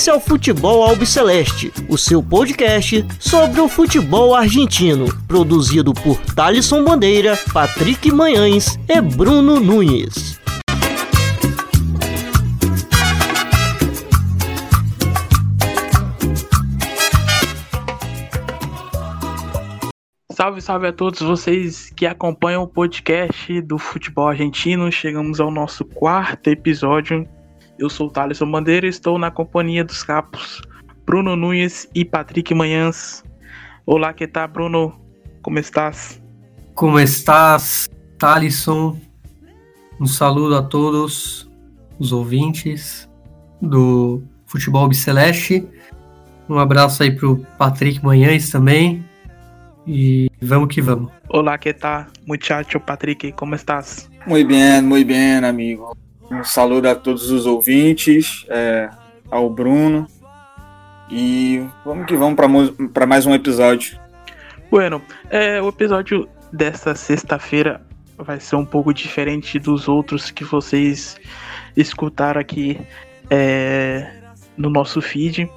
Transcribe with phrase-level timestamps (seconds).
[0.00, 6.82] Esse é o Futebol Albiceleste, o seu podcast sobre o futebol argentino, produzido por Thalisson
[6.82, 10.40] Bandeira, Patrick Manhães e Bruno Nunes.
[20.32, 24.90] Salve, salve a todos vocês que acompanham o podcast do futebol argentino.
[24.90, 27.28] Chegamos ao nosso quarto episódio.
[27.80, 30.60] Eu sou o Thaleson Bandeira e estou na companhia dos capos
[31.06, 33.24] Bruno Nunes e Patrick Manhãs.
[33.86, 35.00] Olá, que tá, Bruno?
[35.40, 36.20] Como estás?
[36.74, 37.88] Como estás,
[38.18, 39.00] Thaleson?
[39.98, 41.50] Um saludo a todos
[41.98, 43.08] os ouvintes
[43.62, 45.66] do Futebol Biceleste.
[46.50, 49.02] Um abraço aí pro Patrick Manhães também.
[49.86, 51.10] E vamos que vamos.
[51.30, 54.10] Olá, que tá, muchacho Patrick, como estás?
[54.26, 55.96] Muito bem, muito bem, amigo.
[56.30, 58.88] Um saludo a todos os ouvintes, é,
[59.30, 60.06] ao Bruno.
[61.10, 62.36] E vamos que vamos
[62.92, 63.98] para mais um episódio.
[64.70, 67.84] Bueno, é, o episódio desta sexta-feira
[68.16, 71.18] vai ser um pouco diferente dos outros que vocês
[71.76, 72.80] escutaram aqui
[73.28, 74.08] é,
[74.56, 75.50] no nosso feed.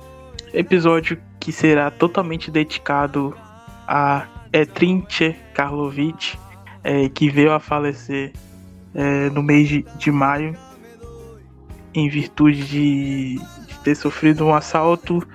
[0.54, 3.36] Episódio que será totalmente dedicado
[3.88, 4.26] a
[4.74, 6.36] Trinche Karlovic,
[6.84, 8.34] é, que veio a falecer
[8.94, 10.56] é, no mês de, de, maio,
[11.94, 13.36] em virtude de,
[13.68, 15.26] de, ter sofrido um assalto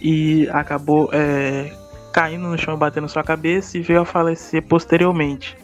[0.00, 1.72] e acabou é,
[2.12, 5.56] caindo no chão, batendo sua cabeça e veio a falecer posteriormente.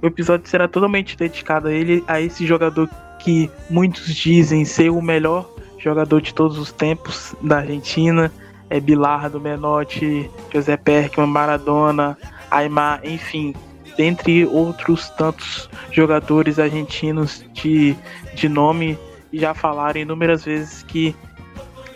[0.00, 2.88] O episódio será totalmente dedicado a ele, a esse jogador
[3.20, 8.32] que muitos dizem ser o melhor jogador de todos os tempos da Argentina,
[8.70, 12.16] é Bilardo, Menotti, José Perkman, Maradona,
[12.50, 13.54] Aymar, enfim,
[13.96, 17.96] dentre outros tantos jogadores argentinos de,
[18.34, 18.98] de nome,
[19.32, 21.14] já falaram inúmeras vezes que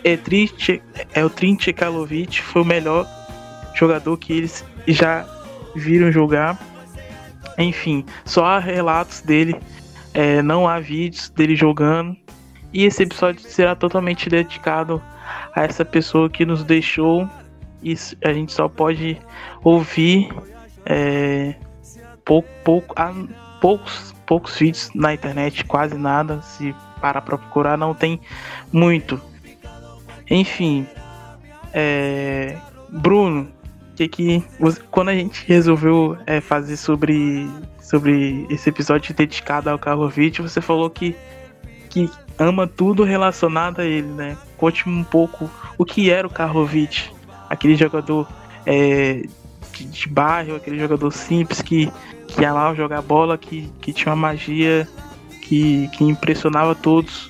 [0.03, 0.81] é triste,
[1.13, 3.05] é o Trinche Kalovic foi o melhor
[3.75, 5.25] jogador que eles já
[5.75, 6.57] viram jogar.
[7.57, 9.55] Enfim, só há relatos dele,
[10.13, 12.15] é, não há vídeos dele jogando.
[12.73, 15.01] E esse episódio será totalmente dedicado
[15.55, 17.29] a essa pessoa que nos deixou.
[17.81, 19.17] E a gente só pode
[19.63, 20.29] ouvir
[20.85, 21.55] é,
[22.27, 23.13] pouco, pouco, há
[23.61, 26.41] poucos, poucos vídeos na internet, quase nada.
[26.41, 28.19] Se parar para procurar, não tem
[28.71, 29.19] muito.
[30.29, 30.85] Enfim,
[31.73, 32.57] é,
[32.89, 33.47] Bruno,
[33.95, 34.43] que que
[34.91, 37.49] quando a gente resolveu é, fazer sobre
[37.81, 41.15] sobre esse episódio dedicado ao Karlovic, você falou que
[41.89, 44.37] que ama tudo relacionado a ele, né?
[44.57, 47.09] Conte um pouco o que era o Karlovic,
[47.49, 48.27] aquele jogador
[48.65, 49.23] é,
[49.71, 51.91] de, de, bairro, aquele jogador simples que,
[52.27, 54.87] que amava jogar bola, que, que tinha uma magia
[55.41, 57.29] que, que impressionava todos.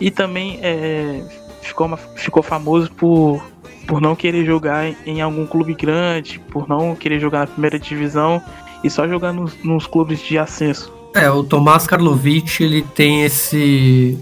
[0.00, 1.22] E também é,
[1.62, 3.42] ficou, uma, ficou famoso por,
[3.86, 7.78] por não querer jogar em, em algum clube grande, por não querer jogar na primeira
[7.78, 8.42] divisão
[8.84, 10.92] e só jogar nos, nos clubes de ascenso.
[11.14, 14.18] É, o Tomás Karlovic, ele tem esse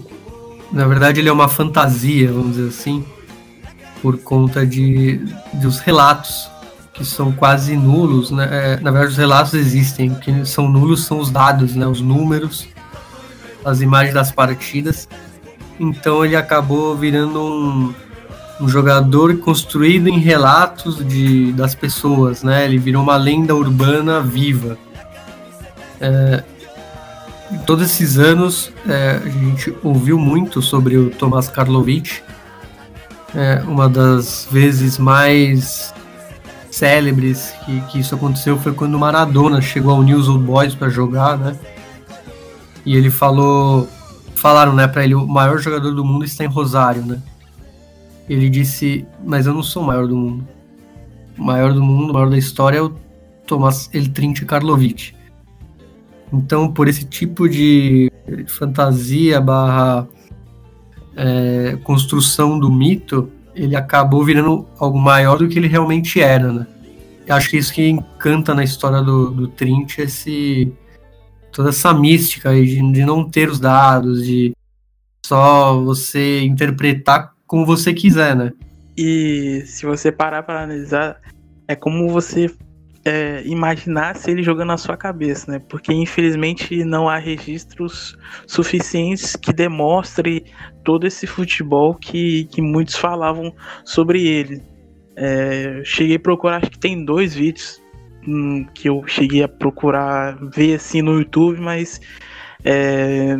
[0.71, 3.05] na verdade, ele é uma fantasia, vamos dizer assim,
[4.01, 5.17] por conta de
[5.53, 6.49] dos relatos
[6.95, 8.47] que são quase nulos, né?
[8.51, 11.85] É, na verdade, os relatos existem, o que são nulos são os dados, né?
[11.85, 12.67] Os números,
[13.63, 15.07] as imagens das partidas.
[15.77, 17.93] Então ele acabou virando um,
[18.61, 22.63] um jogador construído em relatos de, das pessoas, né?
[22.63, 24.77] Ele virou uma lenda urbana viva.
[25.99, 26.43] É,
[27.65, 32.21] todos esses anos é, a gente ouviu muito sobre o Tomás Karlovic.
[33.35, 35.93] É, uma das vezes mais
[36.75, 40.89] célebres que, que isso aconteceu foi quando o Maradona chegou ao News Old Boys para
[40.89, 41.57] jogar, né?
[42.85, 43.87] E ele falou,
[44.35, 47.21] falaram, né, para ele o maior jogador do mundo está em Rosário, né?
[48.27, 50.45] Ele disse, mas eu não sou o maior do mundo.
[51.37, 52.93] O maior do mundo, o maior da história é o
[53.47, 55.15] Tomás Eltrinche Karlovic.
[56.33, 58.11] Então, por esse tipo de
[58.47, 60.07] fantasia barra
[61.15, 66.67] é, construção do mito, ele acabou virando algo maior do que ele realmente era, né?
[67.25, 70.71] Eu acho que isso que encanta na história do, do Trint, esse,
[71.51, 74.53] toda essa mística aí de, de não ter os dados, de
[75.25, 78.53] só você interpretar como você quiser, né?
[78.95, 81.19] E se você parar para analisar,
[81.67, 82.53] é como você
[83.05, 85.61] é, imaginasse ele jogando na sua cabeça, né?
[85.69, 88.17] Porque infelizmente não há registros
[88.47, 90.43] suficientes que demonstre
[90.83, 93.53] todo esse futebol que, que muitos falavam
[93.83, 94.61] sobre ele.
[95.15, 97.79] É, cheguei a procurar, acho que tem dois vídeos
[98.27, 102.01] hum, que eu cheguei a procurar ver assim no YouTube, mas
[102.63, 103.37] é,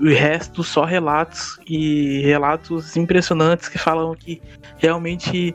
[0.00, 4.40] o resto só relatos e relatos impressionantes que falam que
[4.78, 5.54] realmente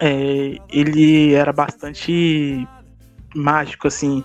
[0.00, 2.66] é, ele era bastante
[3.34, 4.24] mágico, assim,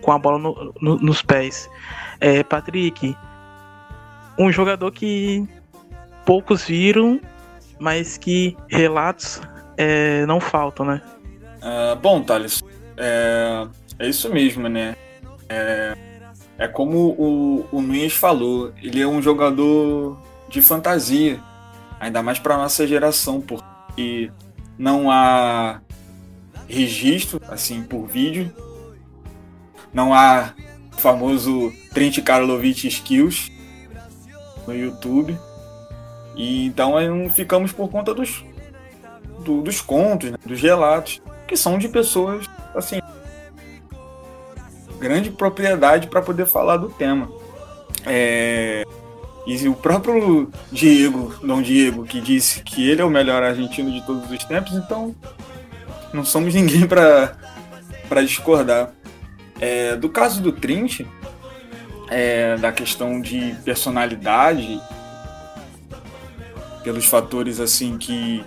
[0.00, 1.68] com a bola no, no, nos pés.
[2.20, 3.16] É, Patrick,
[4.38, 5.46] um jogador que
[6.24, 7.20] poucos viram,
[7.78, 9.40] mas que relatos
[9.76, 11.02] é, não faltam, né?
[11.58, 12.62] Uh, bom, Thales,
[12.96, 13.66] é,
[13.98, 14.96] é, isso mesmo, né?
[15.48, 15.96] É,
[16.58, 20.18] é como o, o Nunes falou, ele é um jogador
[20.48, 21.40] de fantasia,
[22.00, 24.30] ainda mais para nossa geração, porque
[24.78, 25.80] não há
[26.68, 28.52] registro assim por vídeo,
[29.92, 30.54] não há
[30.96, 33.50] o famoso Trent Karlovich Skills
[34.66, 35.38] no YouTube.
[36.34, 38.42] E então não ficamos por conta dos,
[39.44, 43.00] do, dos contos, né, dos relatos, que são de pessoas assim
[44.98, 47.28] grande propriedade para poder falar do tema.
[48.06, 48.84] É,
[49.46, 54.00] e o próprio Diego, Dom Diego, que disse que ele é o melhor argentino de
[54.06, 55.14] todos os tempos, então
[56.12, 58.92] não somos ninguém para discordar.
[59.60, 61.00] É, do caso do Trint,
[62.08, 64.80] é, da questão de personalidade,
[66.84, 68.44] pelos fatores assim que,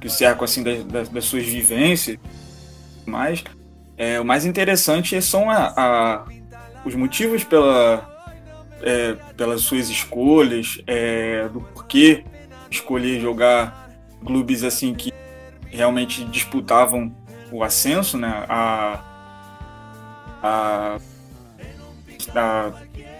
[0.00, 2.18] que cercam assim das, das, das suas vivências,
[3.06, 3.44] mas
[3.96, 6.24] é, o mais interessante são a, a,
[6.84, 8.13] os motivos pela,
[8.84, 12.24] é, pelas suas escolhas, é, do porquê
[12.70, 13.90] escolher jogar
[14.24, 15.12] clubes assim que
[15.68, 17.14] realmente disputavam
[17.50, 18.44] o ascenso, né?
[18.48, 19.00] A,
[20.42, 20.98] a,
[22.34, 22.72] a,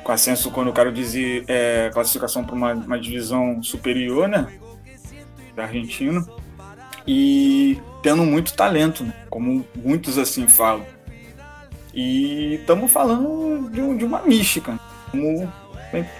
[0.03, 4.47] com ascenso, quando eu quero dizer é, classificação para uma, uma divisão superior, né?
[5.57, 6.27] Da Argentina.
[7.07, 9.15] E tendo muito talento, né?
[9.31, 10.87] como muitos assim falam.
[11.93, 14.79] E estamos falando de, de, uma mística,
[15.15, 15.53] como,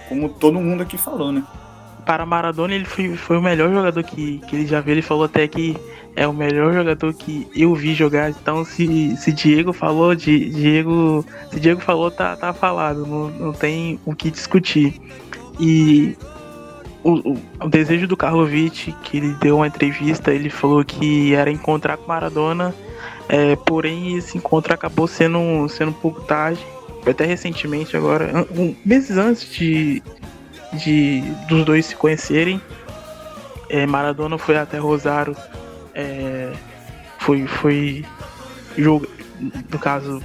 [0.09, 1.43] como todo mundo aqui falou, né?
[2.05, 4.93] Para Maradona, ele foi, foi o melhor jogador que, que ele já viu.
[4.93, 5.75] Ele falou até que
[6.15, 8.29] é o melhor jogador que eu vi jogar.
[8.29, 13.05] Então, se, se Diego falou, Diego, se Diego falou, tá, tá falado.
[13.05, 15.01] Não, não tem o que discutir.
[15.59, 16.15] E
[17.03, 21.51] o, o, o, desejo do Karlovic, que ele deu uma entrevista, ele falou que era
[21.51, 22.73] encontrar com Maradona,
[23.27, 26.63] é, porém esse encontro acabou sendo, sendo um pouco tarde,
[27.11, 30.01] até recentemente agora, um, meses antes de,
[30.73, 32.61] de dos dois se conhecerem,
[33.69, 35.35] é, Maradona foi até Rosário,
[35.93, 36.51] é,
[37.19, 38.05] foi, foi
[38.77, 39.07] jogo,
[39.71, 40.21] no caso,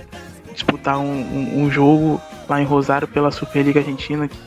[0.53, 4.39] disputar um, um, um jogo lá em Rosário pela Superliga Argentina, que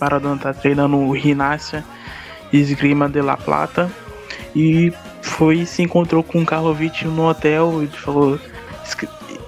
[0.00, 1.84] Maradona tá treinando o Rinácia
[2.52, 3.90] Esgrima de La Plata
[4.54, 8.38] e foi se encontrou com o Karlovic no hotel e falou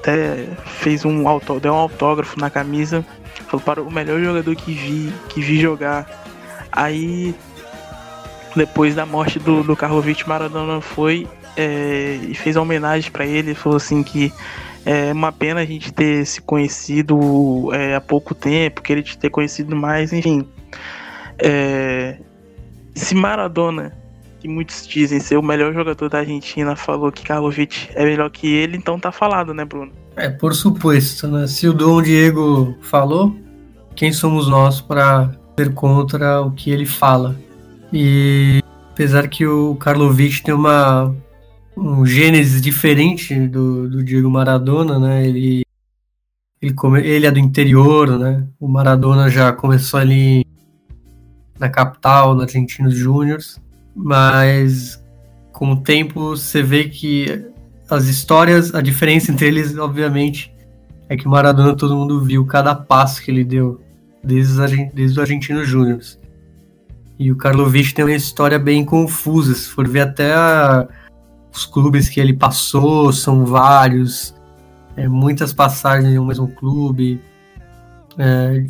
[0.08, 3.04] até fez um auto, deu um autógrafo na camisa
[3.48, 6.06] falou para o melhor jogador que vi que vi jogar
[6.72, 7.34] aí
[8.56, 11.26] depois da morte do, do Karlovic Maradona foi
[11.56, 14.32] é, e fez uma homenagem para ele falou assim que
[14.86, 19.28] é uma pena a gente ter se conhecido é, há pouco tempo, querer te ter
[19.28, 20.48] conhecido mais, enfim.
[21.38, 22.16] É,
[22.94, 23.92] se Maradona,
[24.40, 28.46] que muitos dizem ser o melhor jogador da Argentina, falou que Karlovic é melhor que
[28.46, 29.92] ele, então tá falado, né, Bruno?
[30.16, 31.46] É, por suposto, né?
[31.46, 33.36] Se o Dom Diego falou,
[33.94, 37.36] quem somos nós para ser contra o que ele fala?
[37.92, 41.14] E apesar que o Karlovic tem uma
[41.76, 45.26] um gênesis diferente do, do Diego Maradona, né?
[45.26, 45.64] Ele,
[46.60, 48.46] ele, come, ele é do interior, né?
[48.58, 50.44] O Maradona já começou ali
[51.58, 53.60] na capital, no Argentinos Júniors,
[53.94, 55.02] mas
[55.52, 57.44] com o tempo você vê que
[57.90, 60.54] as histórias, a diferença entre eles, obviamente,
[61.08, 63.80] é que o Maradona todo mundo viu cada passo que ele deu
[64.22, 64.54] desde
[64.94, 66.18] desde os Argentinos Júniors.
[67.18, 70.86] E o Karlovic tem uma história bem confusa, se for ver até a,
[71.52, 74.34] os clubes que ele passou são vários,
[74.96, 77.20] é, muitas passagens em um mesmo clube.
[78.16, 78.66] É,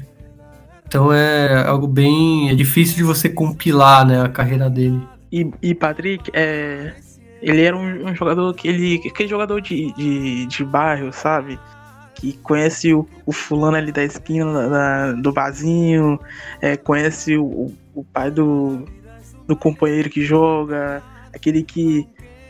[0.88, 2.50] então é algo bem.
[2.50, 5.07] É difícil de você compilar né, a carreira dele.
[5.30, 6.95] E, e Patrick, é,
[7.42, 9.02] ele era um, um, jogador que ele.
[9.07, 11.61] aquele jogador de, de, de bairro, sabe?
[12.14, 16.18] Que conhece o, o fulano ali da esquina da, do barzinho,
[16.62, 18.85] é, conhece o, o pai do,
[19.47, 21.02] do companheiro que joga,
[21.35, 22.09] aquele que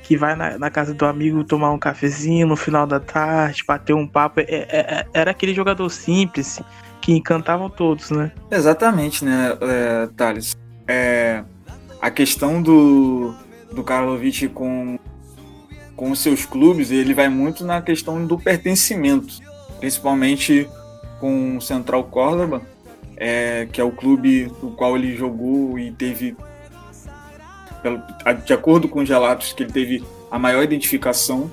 [0.09, 3.93] que vai na, na, casa do amigo tomar um cafezinho no final da tarde, bater
[3.93, 4.41] um papo.
[4.41, 6.63] É, é, é era aquele jogador simples
[7.03, 8.33] que encantavam todos, né?
[8.51, 10.57] Exatamente, né, é, Thales?
[10.87, 11.45] É,
[12.01, 13.35] a questão do,
[13.71, 14.99] do Karlovic com,
[15.95, 19.35] com seus clubes, ele vai muito na questão do pertencimento,
[19.79, 20.67] principalmente
[21.21, 22.63] com o Central Córdoba.
[23.19, 26.35] é, que é o clube no qual ele jogou e teve,
[28.45, 31.51] de acordo com os relatos, que ele teve a maior identificação.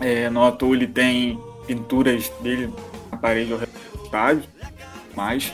[0.00, 2.72] É, no ator ele tem pinturas dele
[3.10, 3.58] na parede ao
[4.04, 4.44] estádio,
[5.14, 5.52] mas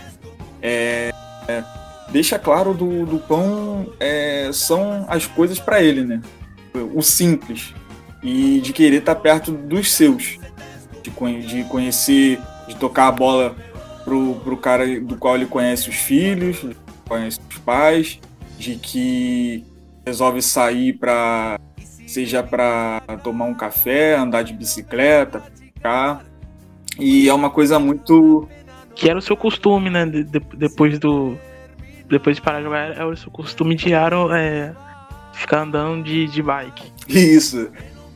[0.61, 1.11] é,
[1.49, 1.65] é,
[2.11, 6.21] deixa claro do, do pão é, são as coisas para ele, né?
[6.95, 7.73] O simples
[8.25, 10.39] e de querer estar tá perto dos seus,
[11.03, 11.11] de,
[11.47, 13.55] de conhecer, de tocar a bola
[14.03, 16.65] pro, pro cara do qual ele conhece os filhos,
[17.07, 18.19] conhece os pais,
[18.59, 19.63] de que
[20.05, 21.59] resolve sair para
[22.07, 26.25] seja para tomar um café, andar de bicicleta, ficar.
[26.99, 28.49] E é uma coisa muito
[28.95, 30.07] que era o seu costume, né?
[30.07, 31.37] De, de, depois do
[32.09, 34.73] depois de parar de jogar, era o seu costume diário é,
[35.33, 36.93] ficar andando de, de bike.
[37.09, 37.69] Isso.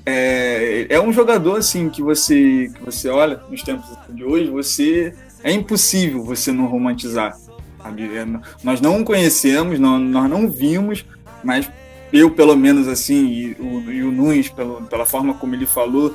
[0.06, 5.14] É, é um jogador assim que você que você olha nos tempos de hoje, você
[5.42, 7.36] é impossível você não romantizar.
[7.82, 8.16] Sabe?
[8.16, 8.26] É,
[8.62, 11.04] nós não conhecemos, não, nós não vimos,
[11.42, 11.70] mas
[12.12, 16.14] eu, pelo menos, assim, e o, e o Nunes, pelo, pela forma como ele falou,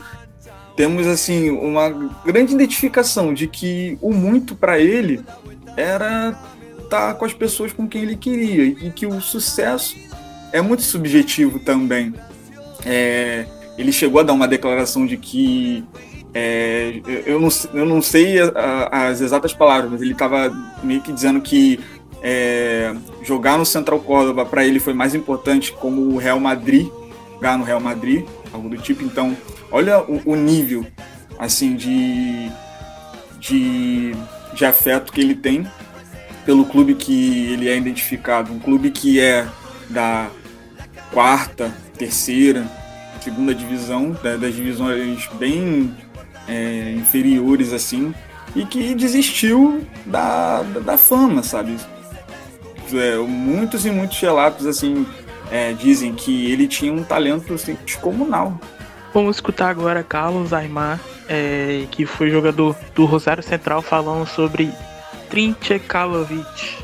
[0.76, 1.90] temos, assim, uma
[2.26, 5.22] grande identificação de que o muito para ele
[5.78, 6.38] era
[6.84, 9.96] estar tá com as pessoas com quem ele queria e que o sucesso
[10.52, 12.14] é muito subjetivo também.
[12.86, 13.46] É,
[13.78, 15.84] ele chegou a dar uma declaração de que
[16.34, 18.38] é, eu, não, eu não sei
[18.92, 20.52] as exatas palavras, mas ele estava
[20.84, 21.80] meio que dizendo que
[22.24, 26.88] é, jogar no Central Córdoba para ele foi mais importante como o Real Madrid,
[27.34, 29.04] jogar no Real Madrid, algo do tipo.
[29.04, 29.36] Então,
[29.70, 30.88] olha o, o nível
[31.38, 32.50] assim de,
[33.38, 34.16] de,
[34.54, 35.68] de afeto que ele tem
[36.46, 39.46] pelo clube que ele é identificado, um clube que é
[39.90, 40.30] da
[41.12, 42.66] quarta, terceira,
[43.22, 45.96] segunda divisão, das divisões bem
[46.48, 48.14] é, inferiores assim
[48.56, 51.78] e que desistiu da, da, da fama, sabe?
[52.94, 55.06] É, muitos e muitos relatos assim
[55.52, 58.60] é, dizem que ele tinha um talento assim, descomunal.
[59.14, 64.72] Vamos escutar agora Carlos Aymar, é, que foi jogador do Rosário Central, falando sobre
[65.30, 66.84] Trinche Kalovic.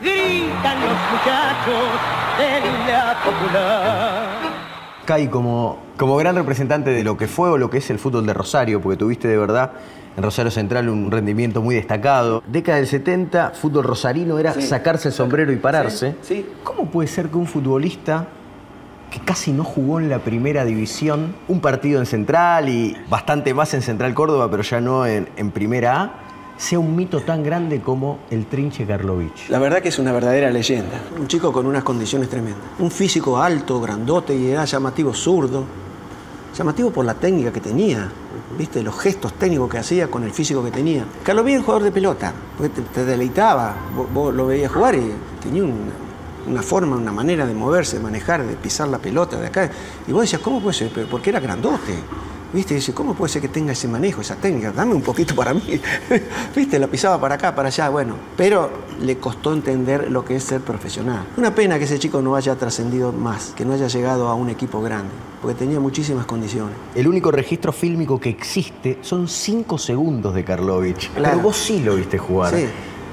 [0.00, 1.84] Gritan los muchachos
[2.38, 4.49] de la popular.
[5.04, 8.26] Kai, como, como gran representante de lo que fue o lo que es el fútbol
[8.26, 9.72] de Rosario, porque tuviste de verdad
[10.16, 12.42] en Rosario Central un rendimiento muy destacado.
[12.46, 16.16] Década del 70, fútbol rosarino era sacarse el sombrero y pararse.
[16.22, 18.28] Sí, ¿Cómo puede ser que un futbolista
[19.10, 23.74] que casi no jugó en la primera división, un partido en Central y bastante más
[23.74, 26.12] en Central Córdoba, pero ya no en, en Primera A,
[26.60, 29.48] sea un mito tan grande como el Trinche Karlovich.
[29.48, 31.00] La verdad que es una verdadera leyenda.
[31.18, 32.60] Un chico con unas condiciones tremendas.
[32.78, 35.64] Un físico alto, grandote y era llamativo zurdo.
[36.54, 38.10] Llamativo por la técnica que tenía,
[38.58, 38.82] ¿viste?
[38.82, 41.06] Los gestos técnicos que hacía con el físico que tenía.
[41.22, 43.74] Karlovich era un jugador de pelota, porque te, deleitaba.
[44.12, 45.12] Vos, lo veías jugar y
[45.42, 45.64] tenía
[46.46, 49.70] una forma, una manera de moverse, de manejar, de pisar la pelota de acá.
[50.06, 50.90] Y vos decías, ¿cómo puede ser?
[51.08, 51.94] Porque era grandote.
[52.52, 52.74] ¿Viste?
[52.74, 54.72] dice, ¿cómo puede ser que tenga ese manejo, esa técnica?
[54.72, 55.80] Dame un poquito para mí.
[56.56, 56.78] ¿Viste?
[56.78, 58.16] La pisaba para acá, para allá, bueno.
[58.36, 61.24] Pero le costó entender lo que es ser profesional.
[61.36, 64.50] Una pena que ese chico no haya trascendido más, que no haya llegado a un
[64.50, 66.74] equipo grande, porque tenía muchísimas condiciones.
[66.94, 71.10] El único registro fílmico que existe son cinco segundos de Karlovich.
[71.12, 71.36] Claro.
[71.36, 72.54] Pero vos sí lo viste jugar.
[72.54, 72.66] Sí.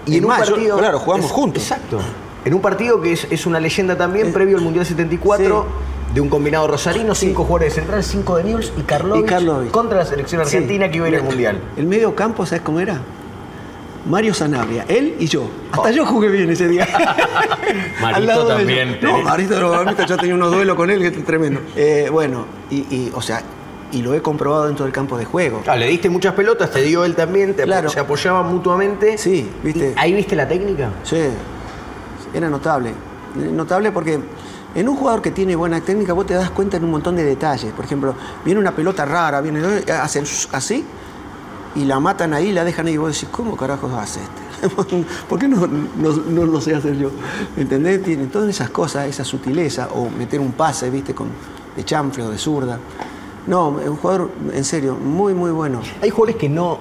[0.07, 0.77] Y en, un partido.
[0.77, 1.61] claro, jugamos juntos.
[1.61, 1.99] Exacto.
[2.45, 5.65] En un partido que es, una leyenda también, previo al Mundial 74
[6.13, 10.05] de un combinado rosarino, cinco jugadores de central, cinco de News y Karlovich, contra la
[10.05, 11.59] selección argentina que iba a ir al Mundial.
[11.75, 12.99] El medio campo, ¿sabes cómo era?
[14.07, 15.49] Mario Sanabria, él y yo.
[15.71, 15.91] Hasta oh.
[15.91, 16.87] yo jugué bien ese día.
[18.01, 18.99] Marito también.
[19.01, 21.59] No, Marito, yo tenía unos duelos con él que es tremendo.
[21.75, 23.41] Eh, bueno, y, o sea,
[23.91, 25.61] y lo he comprobado dentro del campo de juego.
[25.67, 27.89] Ah, le diste muchas pelotas, te dio él también, te claro.
[27.89, 29.17] se apoyaban mutuamente.
[29.17, 29.93] Sí, viste.
[29.97, 30.89] ¿Ahí viste la técnica?
[31.03, 31.17] Sí,
[32.33, 32.93] era notable.
[33.35, 34.19] Notable porque
[34.77, 37.23] en un jugador que tiene buena técnica, vos te das cuenta en un montón de
[37.23, 37.73] detalles.
[37.73, 38.13] Por ejemplo,
[38.45, 39.59] viene una pelota rara, viene
[39.91, 40.85] hacen así
[41.75, 44.69] y la matan ahí, la dejan ahí y vos decís, ¿cómo carajos hace este?
[45.27, 47.09] ¿Por qué no, lo sé hacer yo?
[47.57, 48.03] ¿Entendés?
[48.03, 51.15] Tiene todas esas cosas, esa sutileza, o meter un pase, ¿viste?
[51.15, 51.29] Con,
[51.75, 52.77] de chanfle o de zurda.
[53.47, 55.81] No, un jugador, en serio, muy, muy bueno.
[56.03, 56.77] Hay jugadores que no,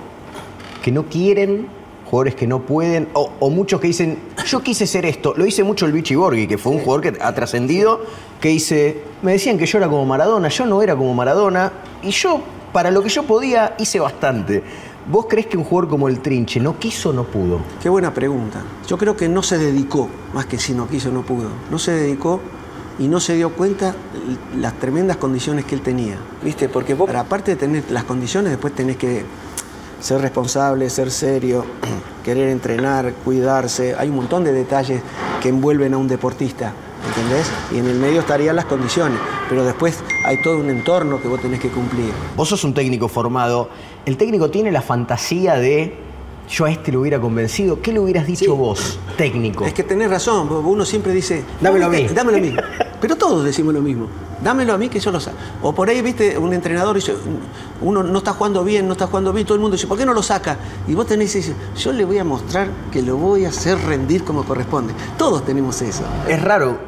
[0.83, 1.69] que no quieren
[2.11, 5.35] jugadores que no pueden, o, muchos que dicen, yo quise ser esto.
[5.37, 8.01] Lo hice mucho el Vichy Borghi, que fue un jugador que ha trascendido,
[8.41, 11.73] que dice, me decían que yo era como Maradona, yo no era como Maradona,
[12.03, 12.41] y yo,
[12.73, 14.63] para lo que yo podía, hice bastante.
[15.11, 17.61] ¿Vos crees que un jugador como el Trinche no quiso o no pudo?
[17.81, 18.63] Qué buena pregunta.
[18.89, 21.49] Yo creo que no se dedicó, más que si no quiso o no pudo.
[21.71, 22.41] No se dedicó
[22.99, 23.95] y no se dio cuenta
[24.57, 26.17] las tremendas condiciones que él tenía.
[26.43, 26.69] ¿Viste?
[26.69, 29.25] Porque vos, aparte de tener las condiciones, después tenés que
[30.01, 31.65] ser responsable, ser serio,
[32.25, 33.95] querer entrenar, cuidarse.
[33.99, 35.01] Hay un montón de detalles
[35.43, 36.73] que envuelven a un deportista,
[37.09, 37.47] ¿entendés?
[37.73, 41.41] Y en el medio estarían las condiciones, pero después hay todo un entorno que vos
[41.41, 42.11] tenés que cumplir.
[42.37, 43.69] Vos sos un técnico formado.
[44.05, 46.05] El técnico tiene la fantasía de
[46.49, 47.81] yo a este lo hubiera convencido.
[47.83, 48.51] ¿Qué le hubieras dicho Sí.
[48.51, 49.65] vos, técnico?
[49.67, 52.07] Es que tenés razón, uno siempre dice, Dámelo a mí.
[52.15, 52.55] Dámelo a mí.
[53.01, 54.07] Pero todos decimos lo mismo.
[54.43, 55.37] Dámelo a mí que yo lo saco.
[55.63, 57.15] O por ahí, viste, un entrenador dice,
[57.81, 60.05] uno no está jugando bien, no está jugando bien, todo el mundo dice, ¿por qué
[60.05, 60.57] no lo saca?
[60.87, 63.79] Y vos tenés que decir, yo le voy a mostrar que lo voy a hacer
[63.79, 64.93] rendir como corresponde.
[65.17, 66.03] Todos tenemos eso.
[66.29, 66.79] Es raro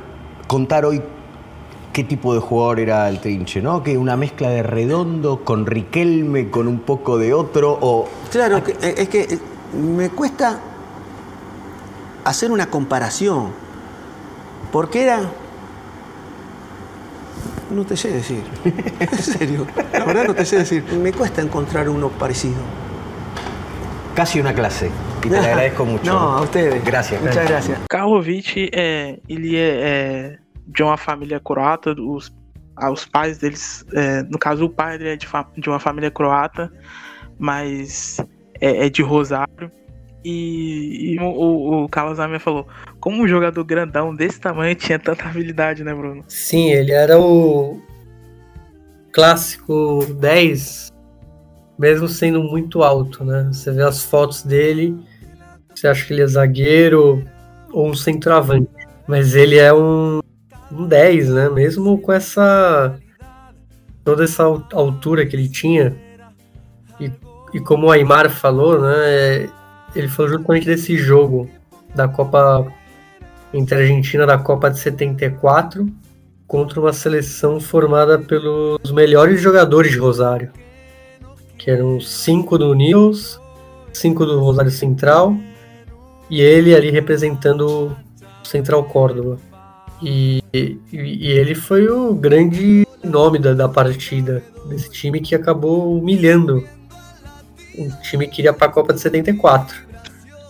[0.46, 1.02] contar hoy
[1.92, 3.82] qué tipo de jugador era el Trinche, ¿no?
[3.82, 8.72] Que una mezcla de redondo con Riquelme, con un poco de otro, o Claro, que-
[8.82, 9.38] eh, es que eh,
[9.74, 10.60] me cuesta
[12.24, 13.48] hacer una comparación.
[14.70, 15.22] Porque era.
[17.70, 18.42] No te sé decir.
[19.00, 19.66] En serio.
[19.92, 20.82] La verdad no te sé decir.
[20.84, 22.56] Me cuesta encontrar uno parecido.
[24.18, 24.90] casi una clase.
[25.25, 26.12] Y te lo agradezco mucho.
[26.12, 26.84] No, a ustedes.
[26.84, 27.22] Gracias.
[27.22, 27.78] Muchas gracias.
[27.88, 32.34] Karlovic é, ele é, é de uma família croata, os,
[32.76, 36.10] ah, os pais deles, é, no caso o pai dele é de, de uma família
[36.10, 36.68] croata,
[37.38, 38.18] mas
[38.60, 39.70] é, é de Rosário.
[40.25, 42.66] E, e o, o, o Carlos Amia falou,
[43.00, 46.24] como um jogador grandão desse tamanho tinha tanta habilidade, né, Bruno?
[46.28, 47.80] Sim, ele era o
[49.12, 50.92] clássico 10,
[51.78, 53.48] mesmo sendo muito alto, né?
[53.52, 54.96] Você vê as fotos dele,
[55.74, 57.24] você acha que ele é zagueiro
[57.72, 58.68] ou um centroavante.
[59.06, 60.20] Mas ele é um,
[60.70, 61.48] um 10, né?
[61.48, 62.98] Mesmo com essa.
[64.04, 65.96] toda essa al- altura que ele tinha.
[67.00, 67.10] E,
[67.54, 69.48] e como o Aymar falou, né?
[69.94, 71.48] Ele falou justamente desse jogo
[71.94, 72.70] da Copa.
[73.52, 75.88] Entre a Argentina da Copa de 74
[76.46, 80.50] contra uma seleção formada pelos melhores jogadores de Rosário,
[81.58, 83.40] que eram cinco do Nils,
[83.92, 85.37] cinco do Rosário Central
[86.30, 87.96] e ele ali representando
[88.42, 89.38] o Central Córdoba.
[90.02, 95.98] E, e, e ele foi o grande nome da, da partida desse time que acabou
[95.98, 96.64] humilhando
[97.76, 99.76] o time que iria para a Copa de 74.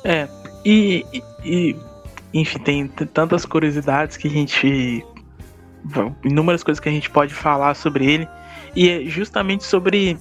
[0.04, 0.28] É,
[0.64, 1.76] e, e- e,
[2.32, 5.04] enfim, tem tantas curiosidades que a gente.
[6.24, 8.28] inúmeras coisas que a gente pode falar sobre ele.
[8.76, 10.18] E é justamente sobre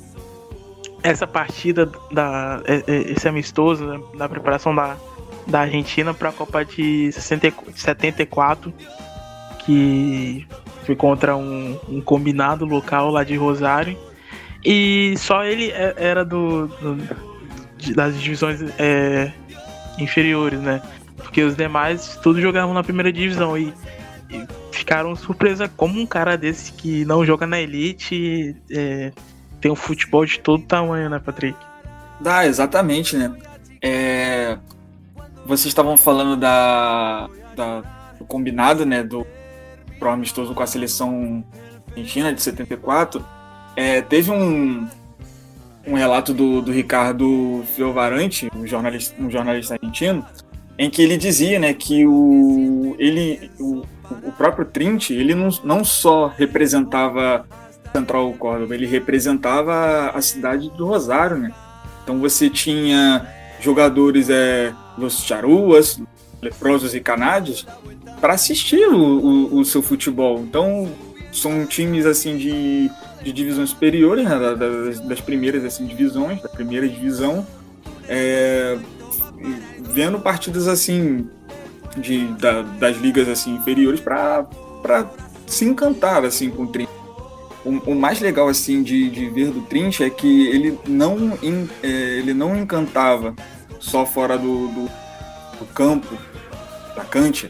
[1.04, 4.96] essa partida, da, é- é- esse amistoso, né, da preparação da,
[5.46, 8.74] da Argentina para a Copa de 60 e- 74,
[9.66, 10.48] que
[10.86, 13.98] foi contra um, um combinado local lá de Rosário.
[14.66, 17.28] E só ele é- era do, do-
[17.96, 19.32] das divisões é,
[20.00, 20.82] inferiores, né?
[21.38, 23.72] Porque os demais tudo jogavam na primeira divisão e,
[24.28, 29.12] e ficaram surpresa como um cara desse que não joga na elite é,
[29.62, 31.56] tem um futebol de todo tamanho, né, Patrick?
[32.20, 33.32] Dá, exatamente, né?
[33.84, 34.58] É,
[35.46, 37.84] Vocês estavam falando da, da-
[38.18, 39.04] do combinado, né?
[39.04, 39.24] Do
[40.00, 41.46] pro amistoso com a seleção
[41.92, 43.24] argentina de 74.
[43.76, 44.88] É, teve um,
[45.86, 50.26] um relato do, do Ricardo Fiovarante, um jornalista, um jornalista argentino,
[50.78, 53.84] em que ele dizia, né, que o, ele, o,
[54.24, 57.46] o próprio Trint, ele não, não só representava
[57.94, 61.52] Central Córdoba, ele representava a cidade do Rosário, né?
[62.04, 63.26] Então você tinha
[63.60, 66.00] jogadores, é, Los Charuas,
[66.42, 67.66] Leprosos e Canádios,
[68.22, 70.40] para assistir o, o, o seu futebol.
[70.42, 70.90] Então
[71.32, 72.90] são times assim de,
[73.24, 77.46] de divisões superiores, né, da- das, das primeiras assim, divisões, da primeira divisão,
[78.08, 78.78] é,
[79.82, 81.28] vendo partidas assim
[81.98, 84.46] de, da- das ligas assim inferiores para
[85.46, 86.90] se encantar assim com o Trinch.
[87.66, 91.68] O, o mais legal assim de, de ver do Trinch é que ele não en-
[91.84, 93.36] é, ele não encantava
[93.80, 94.90] só fora do, do,
[95.60, 96.18] do campo
[96.96, 97.50] da cancha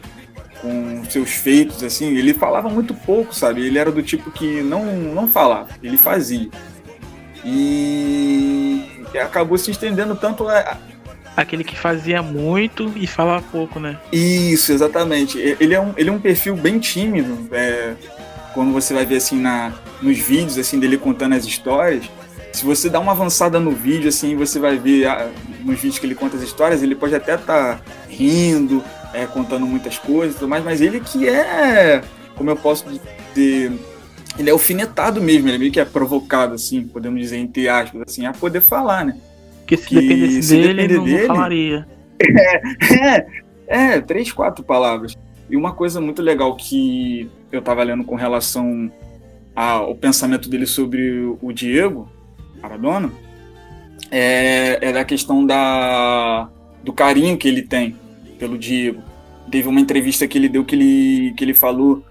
[0.60, 2.16] com seus feitos assim.
[2.16, 3.64] Ele falava muito pouco sabe?
[3.66, 6.48] Ele era do tipo que não não falava ele fazia.
[7.44, 8.82] E
[9.22, 10.76] acabou se estendendo tanto a,
[11.38, 13.96] Aquele que fazia muito e falava pouco, né?
[14.10, 15.38] Isso, exatamente.
[15.38, 17.48] Ele é um, ele é um perfil bem tímido.
[17.52, 17.94] é,
[18.52, 19.72] quando você vai ver assim na,
[20.02, 22.10] nos vídeos assim dele contando as histórias,
[22.52, 25.30] se você dá uma avançada no vídeo assim, você vai ver ah,
[25.64, 28.82] nos vídeos que ele conta as histórias, ele pode até estar rindo,
[29.14, 32.02] é, contando muitas coisas, e tudo mais, mas ele que é,
[32.34, 32.84] como eu posso
[33.32, 33.72] dizer,
[34.36, 38.02] ele é alfinetado mesmo, ele é meio que é provocado assim, podemos dizer entre aspas,
[38.08, 39.16] assim, a poder falar, né?
[39.68, 41.86] Porque se Que dependesse se dele, depender não, não dele- falaria.
[43.70, 45.14] É, é, três, quatro palavras.
[45.50, 48.90] E uma coisa muito legal que eu tava lendo com relação
[49.54, 52.08] ao pensamento dele sobre o Diego
[52.62, 53.12] Maradona
[54.10, 56.48] é, é da questão da,
[56.82, 57.94] do carinho que ele tem
[58.38, 59.02] pelo Diego.
[59.50, 62.02] Teve uma entrevista que ele deu que ele, que ele falou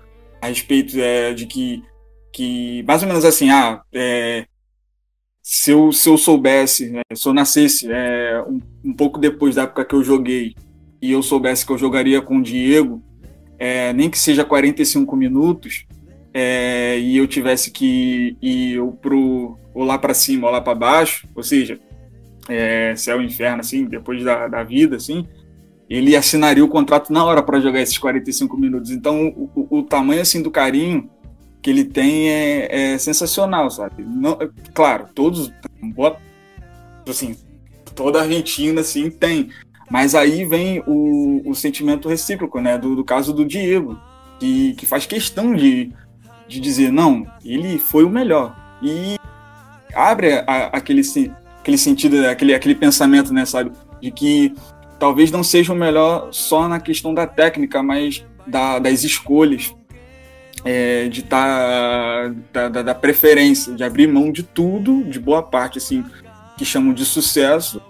[0.41, 1.83] a respeito é, de que,
[2.31, 4.45] que, mais ou menos assim, ah, é,
[5.49, 9.61] se, eu, se eu soubesse, né, se eu nascesse é, um, um, pouco depois da
[9.63, 10.53] época que eu joguei
[11.01, 13.01] e eu soubesse que eu jogaria com o Diego,
[13.57, 15.85] é, nem que seja 45 minutos,
[16.33, 21.25] é, e eu tivesse que ir pro, ou lá para cima ou lá para baixo,
[21.33, 21.79] ou seja,
[22.49, 25.25] é, céu e inferno, assim, depois da, da vida, assim,
[25.89, 28.91] ele assinaria o contrato na hora para jogar esses 45 minutos.
[28.91, 31.09] Então, o, o, tamanho assim do carinho
[31.61, 34.03] que ele tem é, é sensacional, sabe?
[34.03, 34.37] Não,
[34.73, 36.17] claro, todos, boa,
[37.07, 37.35] assim,
[37.95, 39.49] toda a Argentina assim tem,
[39.89, 42.77] mas aí vem o, o sentimento recíproco, né?
[42.77, 43.99] Do, do caso do Diego,
[44.39, 45.91] que, que faz questão de,
[46.47, 49.17] de dizer não, ele foi o melhor e
[49.93, 51.01] abre a, aquele
[51.59, 53.45] aquele sentido, aquele aquele pensamento, né?
[53.45, 53.71] Sabe?
[54.01, 54.53] De que
[54.99, 59.73] talvez não seja o melhor só na questão da técnica, mas da, das escolhas,
[60.67, 65.77] é, de tá, da, da, da, preferência, de abrir mão de tudo, de boa parte,
[65.77, 66.03] assim,
[66.57, 67.81] que chamam de sucesso,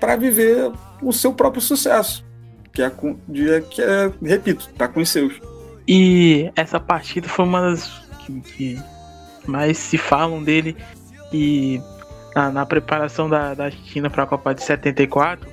[0.00, 2.24] para viver o seu próprio sucesso,
[2.72, 2.90] que é,
[3.60, 5.40] que é repito, tá com os seus.
[5.86, 7.88] E essa partida foi uma das
[8.26, 8.82] que, que
[9.46, 10.76] mais se falam dele
[11.32, 11.80] e
[12.34, 15.48] na, na preparação da, da China para a Copa de 74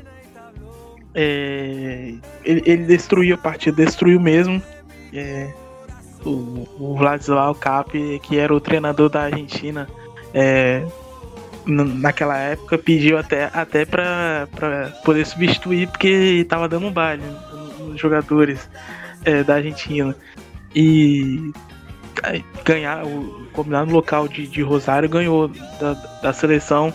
[1.13, 4.61] é, ele, ele, destruiu a partida, destruiu mesmo.
[5.13, 5.53] É,
[6.25, 9.87] o, o Vladislav Cap, que era o treinador da Argentina,
[10.33, 10.85] é,
[11.65, 14.47] naquela época pediu até, até para
[15.03, 17.23] poder substituir, porque estava dando um baile
[17.79, 18.69] nos jogadores
[19.23, 20.15] é, da Argentina.
[20.73, 21.51] E
[22.63, 26.93] ganhar, o combinado local de, de Rosário ganhou da, da seleção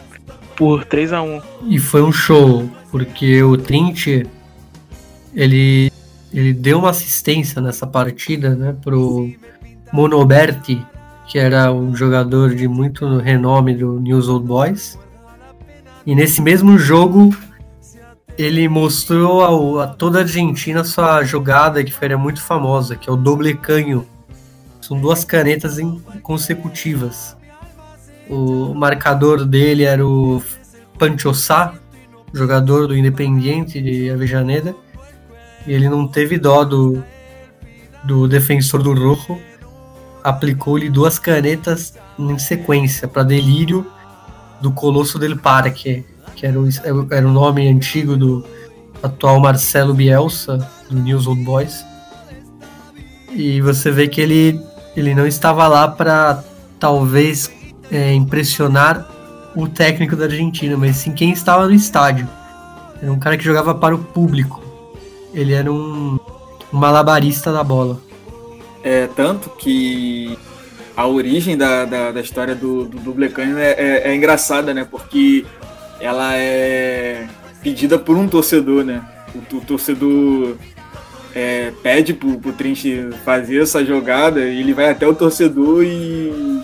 [0.57, 4.27] por 3 a 1 E foi um show, porque o Trint
[5.35, 5.90] ele,
[6.33, 9.31] ele deu uma assistência nessa partida né, pro
[9.93, 10.85] Monoberti,
[11.29, 14.99] que era um jogador de muito renome do News Old Boys.
[16.07, 17.35] E nesse mesmo jogo
[18.39, 23.13] ele mostrou a, a toda a Argentina sua jogada que foi muito famosa, que é
[23.13, 24.07] o doble canho.
[24.81, 25.77] São duas canetas
[26.23, 27.37] consecutivas.
[28.29, 30.43] O marcador dele era o
[30.99, 31.75] Pancho Sá,
[32.33, 34.75] jogador do Independiente de Avejaneda.
[35.67, 37.03] E ele não teve dó do,
[38.05, 39.39] do defensor do Rojo.
[40.23, 43.87] Aplicou-lhe duas canetas em sequência para delírio
[44.61, 46.05] do Colosso del Parque,
[46.37, 46.69] que era o,
[47.11, 48.45] era o nome antigo do
[49.03, 50.59] atual Marcelo Bielsa,
[50.91, 51.85] do News Old Boys.
[53.33, 54.61] E você vê que ele,
[54.97, 56.43] ele não estava lá para
[56.79, 57.51] talvez
[57.91, 59.07] é, impressionar
[59.55, 62.29] o técnico da Argentina, mas sim quem estava no estádio.
[63.01, 64.60] Era um cara que jogava para o público.
[65.33, 66.19] Ele era um,
[66.73, 68.01] um malabarista da bola.
[68.83, 70.39] É, tanto que
[70.97, 74.87] a origem da, da, da história do, do Dublecano é, é, é, engraçada, né?
[74.89, 75.45] Porque
[76.01, 77.29] ela é
[77.63, 79.03] pedida por um torcedor, né?
[79.35, 80.57] O, o torcedor
[81.35, 86.61] é, pede pro, pro Trinche fazer essa jogada e ele vai até o torcedor e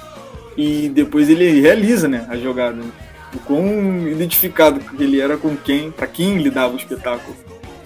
[0.57, 2.81] e depois ele realiza né, a jogada.
[3.35, 7.37] O quão identificado ele era com quem, para quem ele dava o espetáculo.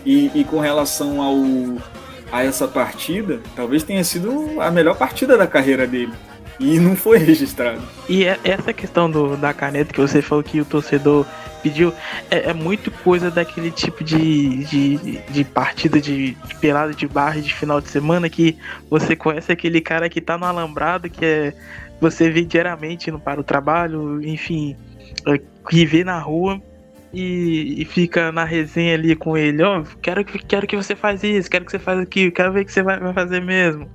[0.04, 1.36] E, e, com relação ao,
[2.32, 6.12] a essa partida, talvez tenha sido a melhor partida da carreira dele.
[6.58, 7.80] E não foi registrado.
[8.08, 11.26] E é, essa questão do, da caneta que você falou que o torcedor
[11.62, 11.92] pediu,
[12.30, 17.40] é, é muito coisa daquele tipo de, de, de partida de, de pelada de barra
[17.40, 18.56] de final de semana que
[18.88, 21.54] você conhece aquele cara que tá no alambrado, que é
[22.00, 24.74] você vê diariamente indo para o trabalho, enfim,
[25.26, 26.60] é, que vê na rua
[27.12, 31.23] e, e, fica na resenha ali com ele, ó, oh, quero, quero que você faz
[31.25, 33.88] isso, quero que você faça aquilo, quero ver que você vai, vai fazer mesmo.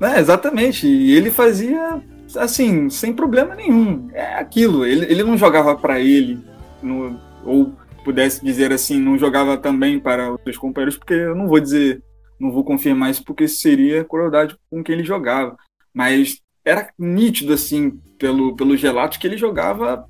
[0.00, 2.00] É, exatamente, e ele fazia
[2.36, 4.08] assim, sem problema nenhum.
[4.12, 6.38] É aquilo, ele, ele não jogava para ele,
[6.82, 7.72] no, ou
[8.04, 12.02] pudesse dizer assim, não jogava também para os seus companheiros, porque eu não vou dizer,
[12.38, 15.56] não vou confirmar isso, porque seria crueldade com quem ele jogava.
[15.92, 20.08] Mas era nítido, assim, pelo, pelo gelato, que ele jogava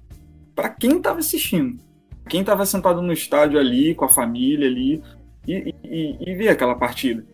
[0.54, 1.78] para quem estava assistindo.
[2.28, 5.02] Quem estava sentado no estádio ali, com a família ali,
[5.46, 7.24] e, e, e ver aquela partida.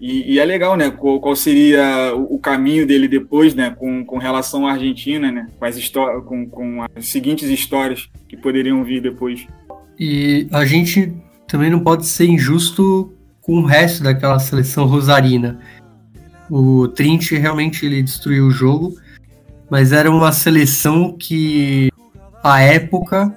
[0.00, 0.90] E, e, é legal, né?
[0.90, 3.74] Qual, qual seria o, caminho dele depois, né?
[3.76, 5.48] Com, com relação à Argentina, né?
[5.58, 5.92] Com as,
[6.24, 9.44] com, com as seguintes histórias que poderiam vir depois.
[9.98, 11.12] E a gente
[11.48, 15.58] também não pode ser injusto com o resto daquela seleção rosarina.
[16.48, 18.94] O Trint realmente ele destruiu o jogo,
[19.68, 21.90] mas era uma seleção que,
[22.42, 23.36] à época,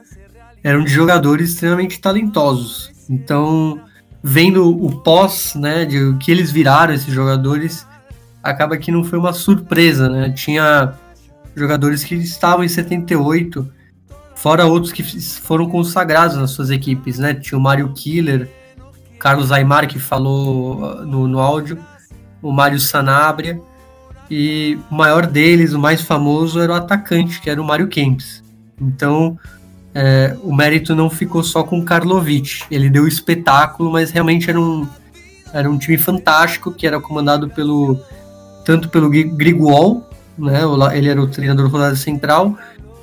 [0.64, 2.92] eram de jogadores extremamente talentosos.
[3.10, 3.82] Então,
[4.24, 7.86] vendo o pós, né, de o que eles viraram esses jogadores,
[8.44, 10.32] acaba que não foi uma surpresa, né?
[10.32, 10.94] Tinha
[11.56, 13.70] jogadores que estavam em 78,
[14.36, 17.34] fora outros que foram consagrados nas suas equipes, né?
[17.34, 18.50] Tinha o Mário Killer,
[19.20, 21.78] Carlos Aymar que falou uh, no, no áudio,
[22.42, 23.60] o Mário Sanabria,
[24.30, 28.42] e o maior deles, o mais famoso, era o atacante, que era o Mário Kempis.
[28.80, 29.38] Então,
[29.94, 32.64] é, o mérito não ficou só com o Karlovic.
[32.72, 34.88] Ele deu espetáculo, mas realmente era um,
[35.54, 38.00] era um time fantástico que era comandado pelo
[38.66, 40.62] tanto pelo Griguol, né?
[40.94, 42.56] Ele era o treinador do rodada central,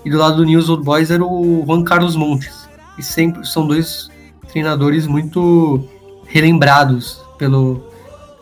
[0.04, 2.68] e do lado do News Old Boys era o Juan Carlos Montes.
[2.96, 4.08] E sempre são dois
[4.48, 5.84] treinadores muito
[6.26, 7.82] relembrados pelo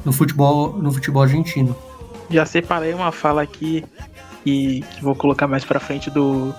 [0.05, 1.75] no futebol no futebol argentino.
[2.31, 3.85] Já separei uma fala aqui
[4.45, 6.55] e que vou colocar mais para frente do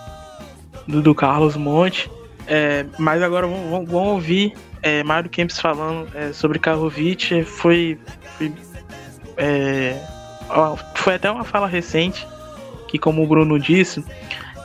[0.87, 2.09] do, do Carlos Monte.
[2.47, 7.43] É, mas agora vamos, vamos ouvir é, Mário Kempis falando é, sobre Karlovic.
[7.43, 7.99] Foi,
[8.37, 8.53] foi,
[9.35, 9.99] é,
[10.95, 12.25] foi, até uma fala recente
[12.87, 14.03] que, como o Bruno disse,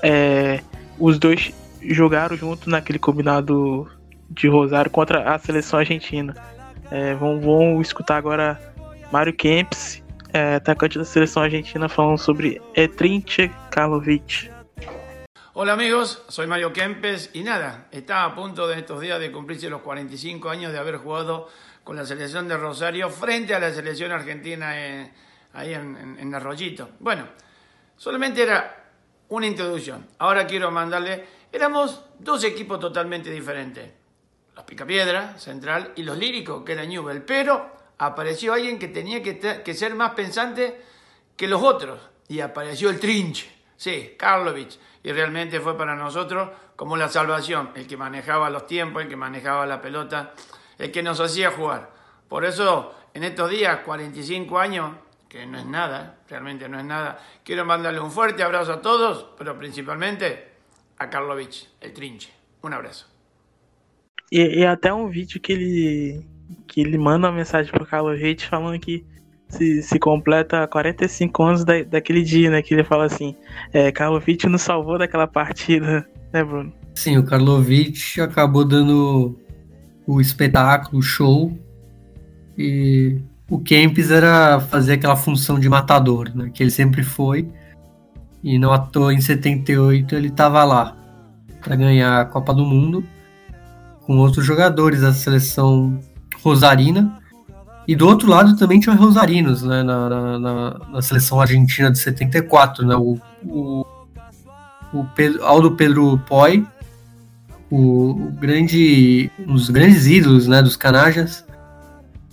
[0.03, 0.61] é,
[0.99, 3.91] os dois jogaram junto naquele combinado
[4.31, 6.35] de Rosário contra a seleção argentina.
[6.91, 8.61] É, vamos, vamos escutar agora
[9.11, 10.03] Mário Kempis,
[10.57, 14.52] atacante da seleção argentina, falando sobre Etrinche Karlovic.
[15.55, 19.69] Hola amigos, soy Mario Kempes y nada, está a punto de estos días de cumplirse
[19.69, 21.51] los 45 años de haber jugado
[21.85, 24.71] con la selección de Rosario frente a la selección argentina
[25.53, 26.89] ahí en, en, Arroyito.
[27.01, 27.29] Bueno,
[27.99, 28.93] solamente era
[29.29, 30.07] una introducción.
[30.21, 33.91] Ahora quiero mandarle, éramos dos equipos totalmente diferentes.
[34.57, 37.25] Los Picapiedra, Central, y los Líricos, que era Newell.
[37.25, 40.81] Pero apareció alguien que tenía que, que ser más pensante
[41.37, 42.01] que los otros.
[42.29, 47.89] Y apareció el Trinche, sí, Karlovich y realmente fue para nosotros como la salvación, el
[47.89, 50.35] que manejaba los tiempos, el que manejaba la pelota,
[50.79, 51.91] el que nos hacía jugar.
[52.29, 54.93] Por eso, en estos días, 45 años,
[55.29, 59.27] que no es nada, realmente no es nada, quiero mandarle un fuerte abrazo a todos,
[59.37, 60.53] pero principalmente
[60.99, 62.33] a Karlovic, el trinche.
[62.63, 63.09] Un abrazo.
[64.31, 66.27] E, e até um vídeo que ele,
[66.69, 69.05] que manda uma mensagem pro Karlovic falando que
[69.53, 72.63] se, se completa 45 anos da, daquele dia, né?
[72.63, 73.37] Que ele fala assim:
[73.73, 76.73] é, Karlovic nos salvou daquela partida, né, Bruno?
[76.95, 79.39] Sim, o Karlovic acabou dando
[80.07, 81.57] o espetáculo, o show.
[82.57, 86.51] E o Kempis era fazer aquela função de matador, né?
[86.53, 87.49] Que ele sempre foi.
[88.43, 90.97] E não à toa, em 78 ele estava lá
[91.63, 93.05] para ganhar a Copa do Mundo
[94.01, 96.01] com outros jogadores da seleção
[96.43, 97.22] rosarina
[97.87, 102.87] e do outro lado também tinha Rosarinos, né, na, na, na, seleção argentina de 74,
[102.87, 103.85] né, o, o,
[104.93, 106.65] o Pedro, Aldo Pedro Poi,
[107.71, 111.45] o, o, grande, um dos grandes ídolos, né, dos canajas,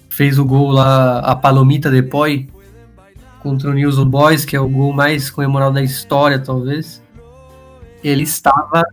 [0.10, 2.48] fez o gol lá, a Palomita de Poi,
[3.40, 7.02] contra o News Old Boys, que é o gol mais comemorado da história, talvez.
[8.04, 8.84] Ele estava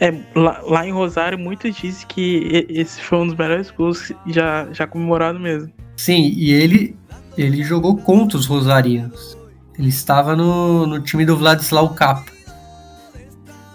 [0.00, 4.66] é, lá, lá, em Rosário, muitos dizem que esse foi um dos melhores gols já,
[4.72, 5.72] já comemorado mesmo.
[6.02, 6.96] Sim, e ele,
[7.38, 9.38] ele jogou contra os Rosarinos.
[9.78, 12.28] Ele estava no, no time do Vladislau Cap.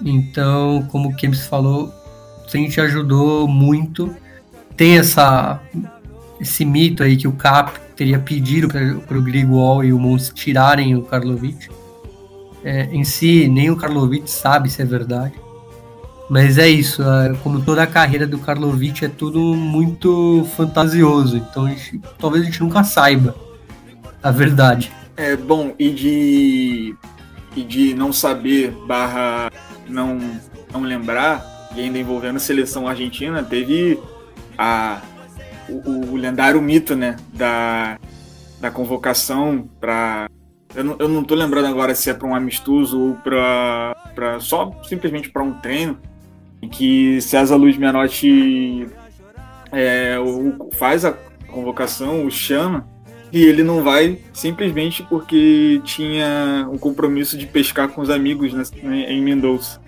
[0.03, 1.89] Então, como o Kempis falou,
[2.45, 4.13] a gente ajudou muito.
[4.75, 5.61] Tem essa,
[6.37, 10.97] esse mito aí que o Cap teria pedido para o Grigol e o Montes tirarem
[10.97, 11.69] o Karlovic.
[12.61, 15.33] É, em si, nem o Karlovic sabe se é verdade.
[16.29, 21.65] Mas é isso, é, como toda a carreira do Karlovic é tudo muito fantasioso, então
[21.65, 23.33] a gente, talvez a gente nunca saiba
[24.21, 24.91] a verdade.
[25.15, 26.95] É bom, e de,
[27.55, 29.49] e de não saber barra
[29.87, 30.19] não,
[30.71, 33.97] não lembrar, e ainda envolvendo a seleção argentina, teve
[34.57, 35.01] a,
[35.69, 37.97] o, o lendário mito né, da,
[38.59, 40.27] da convocação para
[40.75, 43.95] eu não, eu não tô lembrando agora se é para um amistoso ou para
[44.39, 45.97] só simplesmente para um treino,
[46.71, 48.87] que César Luiz Menotti
[49.71, 51.13] é, o, faz a
[51.47, 52.87] convocação, o chama,
[53.31, 58.63] e ele não vai simplesmente porque tinha um compromisso de pescar com os amigos né,
[59.11, 59.79] em Mendoza.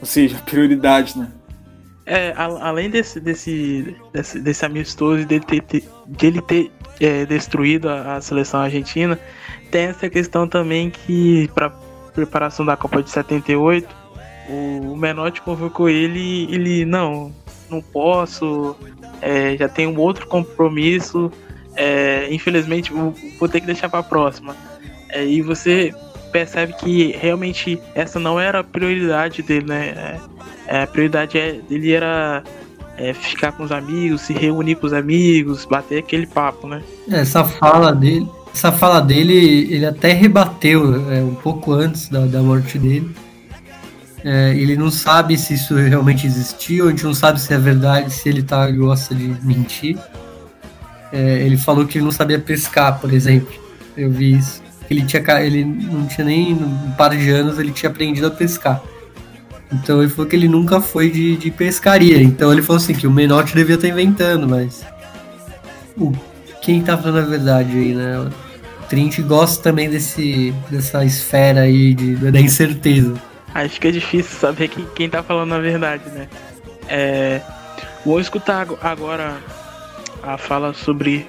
[0.00, 1.28] Ou seja, prioridade, né?
[2.06, 8.16] É, além desse, desse, desse, desse amistoso dele ter, de ele ter é, destruído a,
[8.16, 9.18] a, seleção argentina,
[9.70, 11.70] tem essa questão também que, para
[12.12, 13.86] preparação da Copa de 78,
[14.48, 17.32] o Menotti convocou ele e ele, não,
[17.70, 18.76] não posso,
[19.20, 21.30] é, já tenho um outro compromisso,
[21.76, 24.56] é, infelizmente vou, ter que deixar para a próxima.
[25.08, 25.92] É, e você
[26.32, 29.88] percebe que realmente essa não era a prioridade dele, né?
[29.88, 30.20] É,
[30.70, 32.44] É, a prioridade é, dele era
[32.96, 36.80] é, ficar com os amigos, se reunir com os amigos, bater aquele papo, né?
[37.10, 42.40] Essa fala dele, essa fala dele, ele até rebateu é, um pouco antes da, da
[42.40, 43.10] morte dele.
[44.24, 48.12] É, ele não sabe se isso realmente existiu, a gente não sabe se é verdade,
[48.12, 49.98] se ele tá, gosta de mentir.
[51.12, 53.52] É, ele falou que ele não sabia pescar, por exemplo.
[53.96, 54.62] Eu vi isso.
[54.90, 58.82] Ele, tinha, ele não tinha nem um par de anos, ele tinha aprendido a pescar.
[59.72, 62.20] Então ele falou que ele nunca foi de, de pescaria.
[62.20, 64.84] Então ele falou assim que o Menotti devia estar inventando, mas.
[66.62, 68.18] Quem tá falando a verdade aí, né?
[68.18, 68.30] O
[68.88, 73.14] Trint gosta também desse, dessa esfera aí de, da incerteza.
[73.80, 76.28] Que é difícil saber quem, quem tá falando a verdade, né?
[76.88, 77.40] É,
[78.04, 79.38] vou escutar agora
[80.22, 81.26] a fala sobre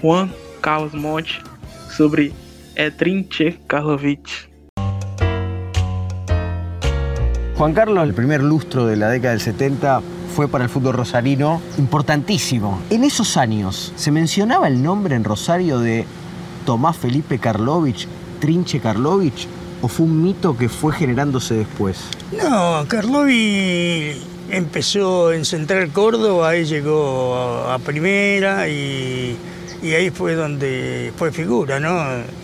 [0.00, 0.30] Juan
[0.62, 1.42] Carlos Monte,
[1.90, 2.32] sobre
[2.74, 4.48] é, Trinche Karlovic.
[7.56, 10.02] Juan Carlos, el primer lustro de la década del 70
[10.34, 12.80] fue para el fútbol rosarino importantísimo.
[12.90, 16.04] En esos años, ¿se mencionaba el nombre en Rosario de
[16.66, 18.06] Tomás Felipe Karlovich,
[18.40, 19.48] Trinche Karlovich,
[19.88, 21.98] fue un mito que fue generándose después?
[22.42, 24.16] No, Karlovich
[24.50, 27.34] empezó en Central Córdoba, ahí llegó
[27.68, 29.36] a primera y,
[29.82, 31.94] ahí fue donde fue figura, ¿no?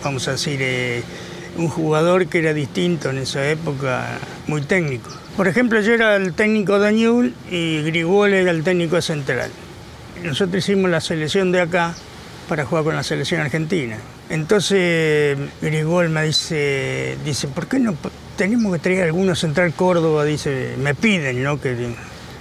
[0.03, 1.03] Vamos a decir, eh,
[1.57, 5.09] un jugador que era distinto en esa época, muy técnico.
[5.37, 9.49] Por ejemplo, yo era el técnico de Newell y Grigol era el técnico central.
[10.23, 11.95] Nosotros hicimos la selección de acá
[12.47, 13.97] para jugar con la selección argentina.
[14.29, 17.95] Entonces Grigol me dice, dice, ¿por qué no
[18.35, 20.25] tenemos que traer alguno central Córdoba?
[20.25, 21.59] Dice, me piden, ¿no?
[21.59, 21.75] Que,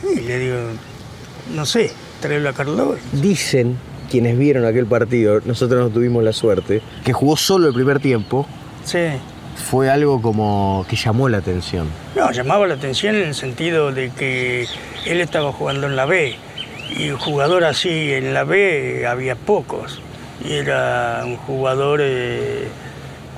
[0.03, 0.57] y le digo,
[1.55, 2.99] no sé, traerlo a Carlos.
[3.13, 3.77] Dicen
[4.11, 8.47] quienes vieron aquel partido, nosotros no tuvimos la suerte, que jugó solo el primer tiempo
[8.85, 8.99] Sí.
[9.71, 11.89] Fue algo como que llamó la atención.
[12.17, 14.67] No, llamaba la atención en el sentido de que
[15.07, 16.37] él estaba jugando en la B
[16.97, 20.01] y un jugador así en la B había pocos
[20.45, 22.69] y era un jugador eh,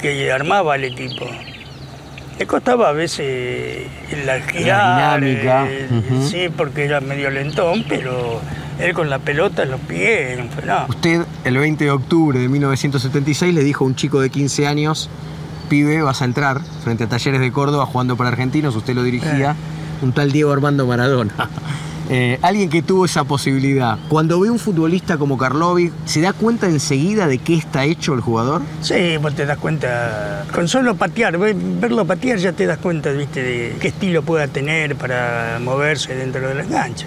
[0.01, 1.27] que armaba el equipo.
[2.39, 3.87] Le costaba a veces
[4.25, 5.67] la girar, la dinámica.
[5.69, 5.89] Eh,
[6.29, 8.41] sí, porque era medio lentón, pero
[8.79, 10.87] él con la pelota en los pies, no.
[10.89, 15.11] Usted el 20 de octubre de 1976 le dijo a un chico de 15 años
[15.69, 19.53] pibe, vas a entrar frente a Talleres de Córdoba jugando para argentinos, usted lo dirigía,
[19.53, 20.05] eh.
[20.05, 21.33] un tal Diego Armando Maradona.
[22.11, 23.99] Eh, alguien que tuvo esa posibilidad.
[24.09, 28.21] Cuando ve un futbolista como Karlovic, ¿se da cuenta enseguida de qué está hecho el
[28.21, 28.63] jugador?
[28.83, 30.45] Sí, vos te das cuenta.
[30.53, 34.97] Con solo patear, verlo patear ya te das cuenta, viste, de qué estilo pueda tener
[34.97, 37.07] para moverse dentro de la cancha.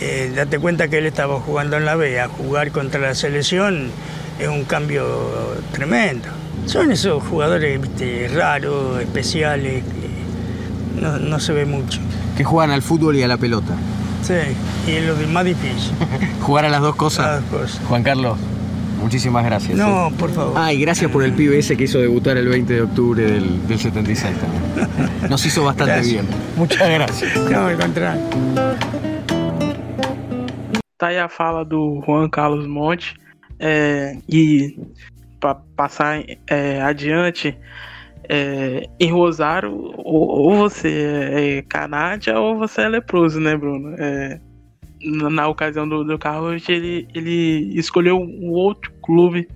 [0.00, 3.90] Eh, date cuenta que él estaba jugando en la B, a jugar contra la selección
[4.38, 5.04] es un cambio
[5.72, 6.28] tremendo.
[6.66, 7.80] Son esos jugadores
[8.32, 12.00] raros, especiales, que no, se ve mucho.
[12.36, 13.74] Que juegan al fútbol y a la pelota.
[14.22, 14.34] Sí,
[14.86, 15.92] y es lo más difícil.
[16.42, 17.26] ¿Jugar a las dos cosas?
[17.26, 17.86] Las dos cosas.
[17.86, 18.38] Juan Carlos,
[19.00, 19.76] muchísimas gracias.
[19.76, 20.12] No, ¿eh?
[20.18, 20.54] por favor.
[20.56, 23.78] Ah, y gracias por el pibe ese que hizo debutar el 20 de octubre del,
[23.78, 25.30] 76 también.
[25.30, 26.26] Nos hizo bastante bien.
[26.56, 27.36] Muchas gracias.
[27.50, 28.22] No, al contrario.
[30.98, 33.14] Tá aí a fala do Juan Carlos Monte.
[33.60, 34.76] É, e
[35.40, 37.56] para passar é, adiante,
[38.28, 40.88] é, em Rosário, ou, ou, você
[41.58, 43.94] é canádia ou você é leproso, né, Bruno?
[43.98, 44.38] É,
[45.02, 49.48] na, na, ocasião do, do Carlos, ele, ele escolheu um outro clube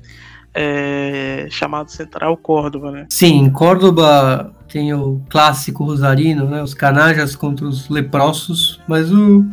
[0.54, 3.06] é, chamado Central Córdoba, né?
[3.10, 6.62] Sim, Córdoba tem o clássico rosarino, né?
[6.62, 9.44] Os canajas contra os leprosos, mas o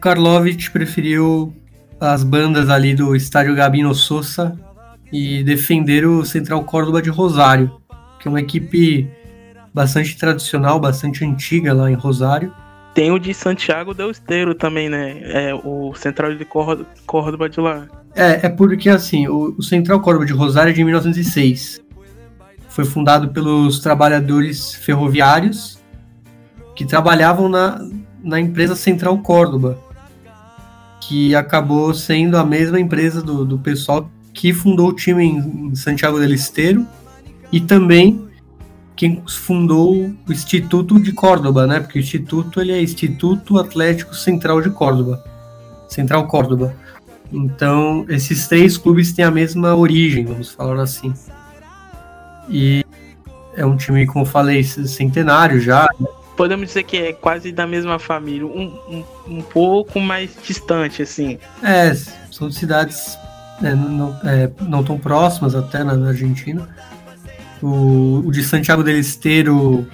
[0.00, 1.54] Karlovic preferiu
[2.00, 4.56] as bandas ali do estádio Gabino Sousa
[5.12, 7.79] e defender o Central Córdoba de Rosário,
[8.20, 9.08] que é uma equipe
[9.72, 12.52] bastante tradicional, bastante antiga lá em Rosário.
[12.94, 15.20] Tem o de Santiago del Esteiro também, né?
[15.22, 17.86] É o Central de Córdoba de lá.
[18.14, 21.80] É, é porque assim, o, o Central Córdoba de Rosário é de 1906.
[22.68, 25.78] Foi fundado pelos trabalhadores ferroviários
[26.74, 27.80] que trabalhavam na,
[28.22, 29.78] na empresa Central Córdoba,
[31.00, 36.18] que acabou sendo a mesma empresa do, do pessoal que fundou o time em Santiago
[36.18, 36.86] del Esteiro
[37.52, 38.28] e também
[38.94, 39.94] quem fundou
[40.28, 41.80] o Instituto de Córdoba, né?
[41.80, 45.24] Porque o Instituto ele é Instituto Atlético Central de Córdoba,
[45.88, 46.74] Central Córdoba.
[47.32, 51.14] Então esses três clubes têm a mesma origem, vamos falar assim.
[52.48, 52.84] E
[53.56, 55.88] é um time, como eu falei, centenário já.
[56.36, 61.38] Podemos dizer que é quase da mesma família, um, um, um pouco mais distante, assim.
[61.62, 61.94] É,
[62.30, 63.16] são cidades
[63.62, 66.68] é, não, é, não tão próximas até na Argentina.
[67.62, 69.86] O, o, de Santiago del Esteiro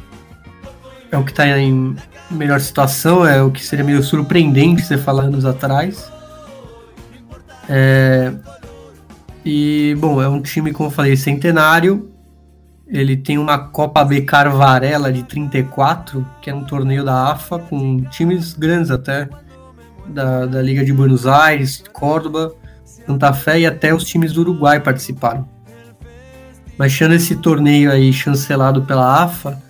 [1.11, 1.97] é o que está em,
[2.31, 6.11] melhor situação, é o que seria meio surpreendente você falar anos atrás.
[7.69, 8.33] É,
[9.45, 12.11] e, bom, é um time, como eu falei, centenário.
[12.87, 18.03] Ele tem uma Copa Becar Varela de 34, que é um torneio da AFA, com
[18.05, 19.29] times grandes até,
[20.07, 22.55] da, da Liga de Buenos Aires, Córdoba,
[22.85, 25.56] Santa Fé e até os times do Uruguai participaram.
[26.79, 29.63] Mas tirando esse torneio aí chancelado pela AFA,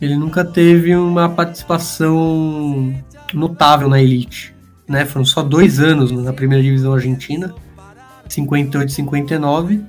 [0.00, 2.94] ele nunca teve uma participação
[3.32, 4.54] notável na elite.
[4.88, 5.04] Né?
[5.04, 7.54] Foram só dois anos na primeira divisão argentina,
[8.28, 9.84] 58 e 59.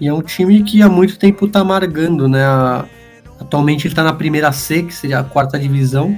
[0.00, 2.44] E é um time que há muito tempo está amargando, né?
[3.40, 6.16] Atualmente ele está na primeira C, que seria a quarta divisão.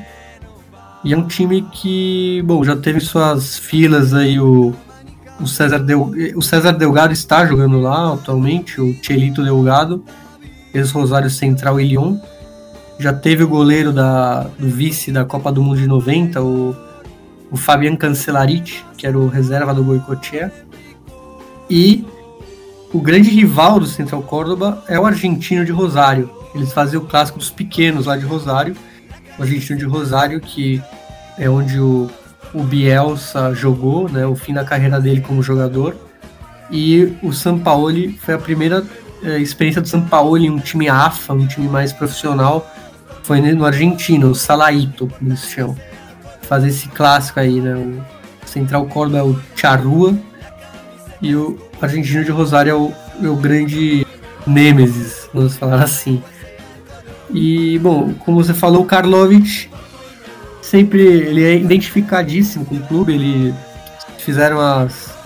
[1.04, 4.74] E é um time que, bom, já teve suas filas aí o,
[5.40, 10.04] o César, Del, o César Delgado está jogando lá atualmente, o Chelito Delgado,
[10.74, 12.18] ex-Rosário Central e Lyon
[12.98, 16.76] já teve o goleiro da, do vice da Copa do Mundo de 90, o,
[17.50, 20.52] o Fabian Cancellariti, que era o reserva do Goicoechea.
[21.70, 22.04] E
[22.92, 26.28] o grande rival do Central Córdoba é o argentino de Rosário.
[26.54, 28.76] Eles faziam o clássico dos pequenos lá de Rosário.
[29.38, 30.82] O argentino de Rosário, que
[31.38, 32.10] é onde o,
[32.54, 35.96] o Bielsa jogou, né, o fim da carreira dele como jogador.
[36.70, 38.84] E o Sampaoli foi a primeira
[39.22, 42.66] é, experiência do Sampaoli em um time AFA, um time mais profissional,
[43.22, 45.76] foi no argentino, o Salaito, como eles chamam.
[46.42, 47.74] Fazer esse clássico aí, né?
[47.74, 50.16] O Central Córdoba é o Charrua
[51.20, 52.92] e o argentino de Rosário é o,
[53.22, 54.06] é o grande
[54.46, 56.22] Nêmesis, vamos falar assim.
[57.30, 59.67] E, bom, como você falou, o Karlovic
[60.70, 63.54] sempre ele é identificadíssimo com o clube, ele
[64.18, 65.16] fizeram as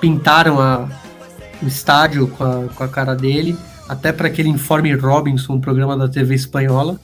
[0.00, 0.88] pintaram a,
[1.62, 3.56] o estádio com a, com a cara dele,
[3.88, 6.98] até para aquele Informe Robinson, um programa da TV espanhola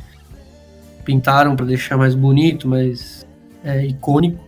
[1.05, 3.27] pintaram para deixar mais bonito, mais
[3.63, 4.43] é, icônico.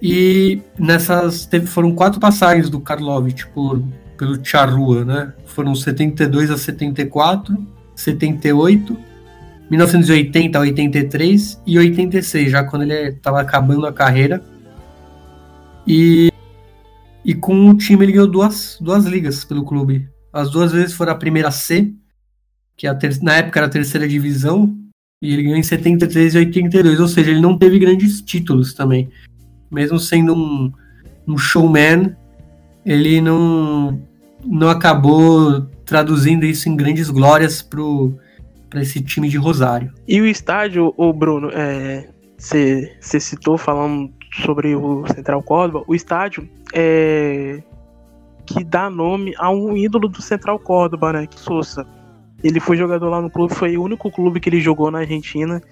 [0.00, 3.82] E nessas teve, foram quatro passagens do Karlovic por,
[4.16, 5.32] pelo Charrua, né?
[5.46, 7.56] Foram 72 a 74,
[7.94, 8.96] 78,
[9.70, 14.42] 1980 a 83 e 86, já quando ele estava acabando a carreira.
[15.86, 16.30] E,
[17.24, 20.08] e com o time ele ganhou duas, duas ligas pelo clube.
[20.32, 21.92] As duas vezes foram a primeira C,
[22.76, 24.76] que a ter, na época era a terceira divisão,
[25.22, 29.08] e ele ganhou em 73 e 82, ou seja, ele não teve grandes títulos também.
[29.70, 30.72] Mesmo sendo um,
[31.26, 32.14] um showman,
[32.84, 34.02] ele não,
[34.44, 37.62] não acabou traduzindo isso em grandes glórias
[38.74, 39.92] para esse time de Rosário.
[40.06, 41.48] E o estádio, o Bruno,
[42.36, 44.12] você é, citou falando
[44.42, 47.62] sobre o Central Córdoba, o estádio é
[48.44, 51.26] que dá nome a um ídolo do Central Córdoba, né?
[51.26, 51.86] Que Souza.
[52.42, 55.62] Ele foi jogador lá no clube, foi o único clube que ele jogou na Argentina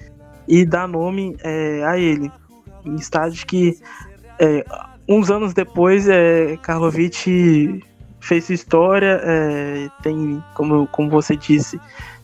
[0.49, 2.31] e dá nome é, a ele.
[2.87, 3.77] Em estádio que
[4.39, 4.65] é,
[5.07, 7.83] uns anos depois é, Karlovic
[8.21, 11.79] fez história, é, tem, como, como você disse,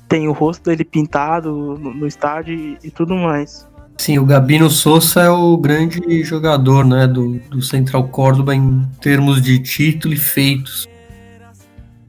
[0.09, 3.69] tem o rosto dele pintado no, no estádio e, e, tudo mais.
[3.99, 9.43] Sim, o Gabino Souza é o grande jogador né, do, do Central Córdoba em termos
[9.43, 10.89] de título e feitos.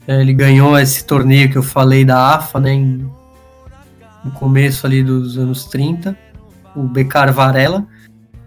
[0.08, 3.10] É, ele ganhou esse torneio que eu falei da AFA, né, em,
[4.24, 6.18] no começo ali dos anos 30,
[6.76, 7.86] o Becar Varela,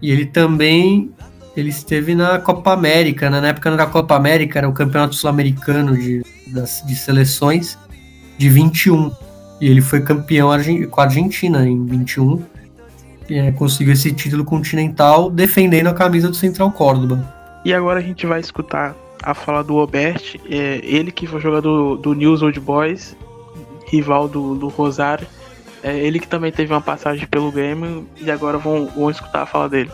[0.01, 1.11] e ele também
[1.55, 3.39] ele esteve na Copa América, né?
[3.39, 6.23] na época não era a Copa América, era o Campeonato Sul-Americano de,
[6.85, 7.77] de seleções
[8.37, 9.11] de 21,
[9.63, 10.49] e ele foi campeão
[10.91, 12.43] com a Argentina em 21,
[13.29, 17.33] e é, conseguiu esse título continental defendendo a camisa do Central Córdoba.
[17.63, 18.93] E agora a gente vai escutar
[19.23, 23.15] a fala do Obert, é, ele que foi jogador do, do News Old Boys,
[23.87, 25.25] rival do, do Rosário,
[25.81, 29.45] é, ele que também teve uma passagem pelo Grêmio e agora vão, vão escutar a
[29.45, 29.91] fala dele.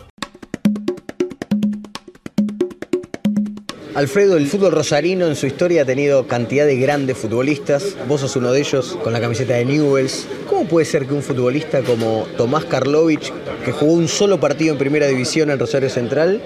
[3.95, 7.95] Alfredo, el fútbol rosarino en su historia ha tenido cantidad de grandes futbolistas.
[8.07, 10.27] Vos sos uno de ellos con la camiseta de Newells.
[10.47, 13.33] ¿Cómo puede ser que un futbolista como Tomás Karlovich,
[13.65, 16.41] que jugó un solo partido en primera división en Rosario Central,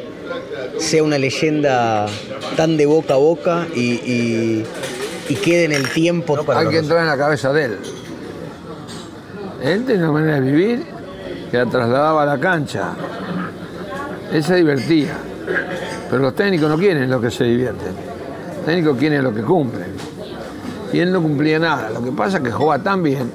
[0.79, 2.05] sea una leyenda
[2.55, 4.65] tan de boca a boca y, y,
[5.27, 6.37] y quede en el tiempo.
[6.37, 7.77] No Hay que entrar en la cabeza de él.
[9.63, 10.83] Él tiene una manera de vivir
[11.51, 12.95] que la trasladaba a la cancha.
[14.31, 15.17] Él se divertía.
[16.09, 17.93] Pero los técnicos no quieren lo que se divierten.
[18.57, 19.93] Los técnicos quieren lo que cumplen.
[20.91, 21.89] Y él no cumplía nada.
[21.89, 23.31] Lo que pasa es que jugaba tan bien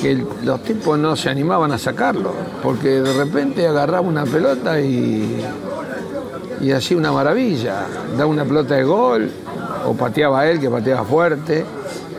[0.00, 2.32] que los tipos no se animaban a sacarlo.
[2.62, 5.44] Porque de repente agarraba una pelota y
[6.60, 7.86] y hacía una maravilla.
[8.16, 9.30] Daba una pelota de gol,
[9.84, 11.64] o pateaba él, que pateaba fuerte,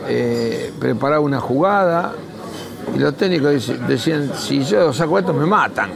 [0.08, 2.12] eh, preparaba una jugada,
[2.94, 5.90] Y los técnicos decían, si yo saco esto me matan.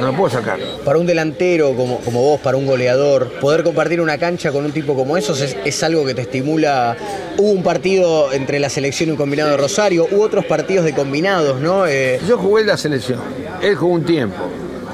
[0.00, 0.58] No lo puedo sacar.
[0.84, 4.72] Para un delantero como, como vos, para un goleador, poder compartir una cancha con un
[4.72, 6.96] tipo como esos es, es algo que te estimula.
[7.38, 10.94] Hubo un partido entre la selección y un combinado de Rosario, hubo otros partidos de
[10.94, 11.86] combinados, ¿no?
[11.86, 13.20] Eh, Yo jugué en la selección,
[13.62, 14.36] él jugó un tiempo,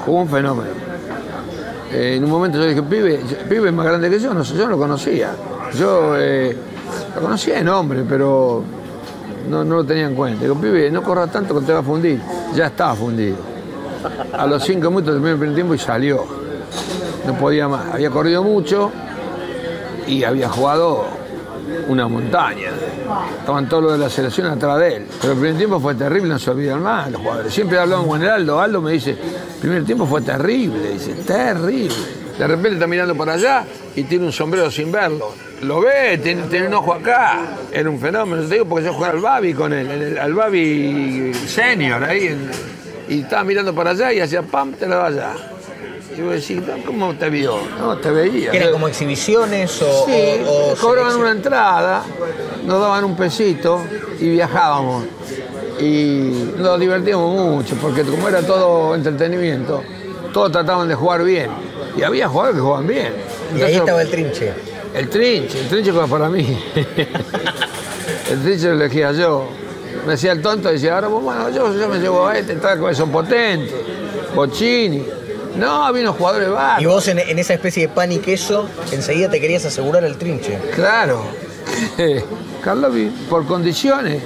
[0.05, 0.69] jugó un fenómeno.
[1.93, 4.55] Eh, en un momento yo dije, pibe, pibe es más grande que yo, no sé,
[4.55, 5.31] yo no lo conocía.
[5.77, 6.55] Yo eh,
[7.15, 8.63] lo conocía de nombre, pero
[9.49, 10.43] no, no lo tenía en cuenta.
[10.43, 12.19] Digo, pibe, no corra tanto que te va a fundir.
[12.55, 13.50] Ya estaba fundido.
[14.33, 16.25] A los cinco minutos terminó el primer tiempo y salió.
[17.25, 17.93] No podía más.
[17.93, 18.91] Había corrido mucho
[20.07, 21.05] y había jugado
[21.87, 22.69] una montaña.
[23.39, 25.07] Estaban todos los de la selección atrás de él.
[25.19, 27.53] Pero el primer tiempo fue terrible, no se olvidan más los jugadores.
[27.53, 28.59] Siempre hablaban con el Aldo.
[28.59, 30.91] Aldo me dice, el primer tiempo fue terrible.
[30.93, 31.95] Dice, terrible.
[32.37, 35.31] De repente está mirando para allá y tiene un sombrero sin verlo.
[35.61, 37.39] Lo ve, tiene, un ojo acá.
[37.71, 38.41] Era un fenómeno.
[38.47, 42.27] Te digo porque yo jugaba al Babi con él, al Babi senior ahí.
[42.27, 42.49] en-
[43.13, 45.33] y estaba mirando para allá y hacía pam, te la va allá.
[46.17, 47.57] Y vos decís, "No, ¿cómo te vio?
[47.79, 48.51] No, te veía.
[48.51, 52.03] ¿que ¿Eran como exhibiciones o, Sí, o- o cobraban una entrada,
[52.65, 53.81] nos daban un pesito
[54.19, 55.05] y viajábamos.
[55.79, 59.81] Y nos divertíamos mucho, porque como era todo entretenimiento,
[60.33, 61.49] todos trataban de jugar bien.
[61.97, 63.13] Y había jugadores que jugaban bien.
[63.57, 64.53] Y ahí estaba el trinche.
[64.93, 66.57] el trinche, el trinche para mí.
[68.29, 69.47] el trinche lo elegía yo.
[70.05, 72.83] Me hacía el tonto y decía, ahora bueno, yo, yo me llevo a este, tal
[72.83, 73.73] que son potentes,
[74.35, 75.05] Bocini.
[75.57, 76.93] No, había unos jugadores Y bárbaros.
[76.93, 80.57] vos en, en esa especie de pan y queso, enseguida te querías asegurar el trinche.
[80.73, 81.21] Claro.
[82.63, 84.21] Carlovi, por condiciones,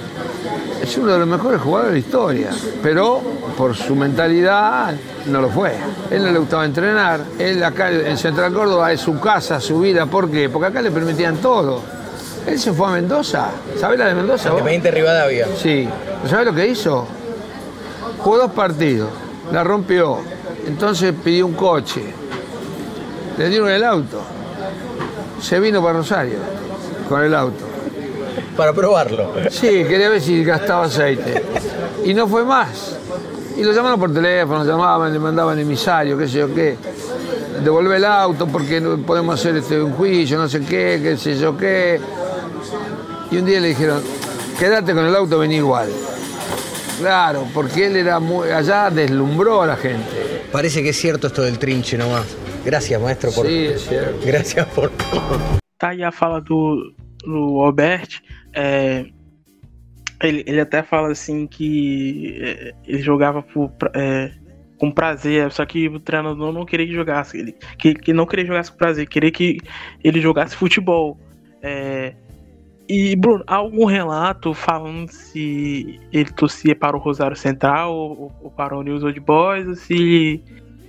[0.82, 2.50] es uno de los mejores jugadores de la historia,
[2.82, 3.20] pero
[3.56, 4.94] por su mentalidad
[5.26, 5.72] no lo fue.
[6.10, 10.06] Él no le gustaba entrenar, él acá en Central Córdoba es su casa, su vida,
[10.06, 10.48] ¿por qué?
[10.48, 11.82] Porque acá le permitían todo.
[12.46, 14.50] Él se fue a Mendoza, ¿sabés la de Mendoza?
[14.50, 14.60] vos?
[14.60, 15.46] Independiente Rivadavia.
[15.60, 15.88] Sí.
[16.28, 17.06] ¿Sabés lo que hizo?
[18.18, 19.10] Jugó dos partidos,
[19.52, 20.18] la rompió,
[20.66, 22.02] entonces pidió un coche,
[23.36, 24.22] le dieron el auto,
[25.40, 26.38] se vino para Rosario
[27.08, 27.64] con el auto.
[28.56, 29.32] Para probarlo.
[29.50, 31.44] Sí, quería ver si gastaba aceite.
[32.04, 32.96] Y no fue más.
[33.56, 36.76] Y lo llamaron por teléfono, llamaban, le mandaban emisario, qué sé yo qué.
[37.62, 41.36] Devolver el auto porque no podemos hacer este, un juicio, no sé qué, qué sé
[41.38, 42.00] yo qué.
[43.30, 44.02] Y un día le dijeron,
[44.58, 45.88] quédate con el auto, vení igual.
[46.98, 50.44] Claro, porque él era muy, allá deslumbró a la gente.
[50.52, 52.36] Parece que es cierto esto del trinche nomás.
[52.64, 53.46] Gracias, maestro, por.
[53.46, 54.18] Sí, es cierto.
[54.24, 54.90] Gracias por.
[55.76, 58.22] Tá aí a fala do, do Albert.
[58.54, 59.06] é,
[60.22, 64.32] ele, ele até fala assim que é, ele jogava por, é,
[64.78, 67.38] com prazer, só que o treinador não queria que jogasse.
[67.38, 69.58] Ele, que, que não queria que jogasse com prazer, queria que
[70.02, 71.20] ele jogasse futebol.
[71.62, 72.14] É,
[72.88, 78.50] e, Bruno, há algum relato falando se ele torcia para o Rosário Central ou, ou
[78.50, 80.42] para o News Old Boys ou se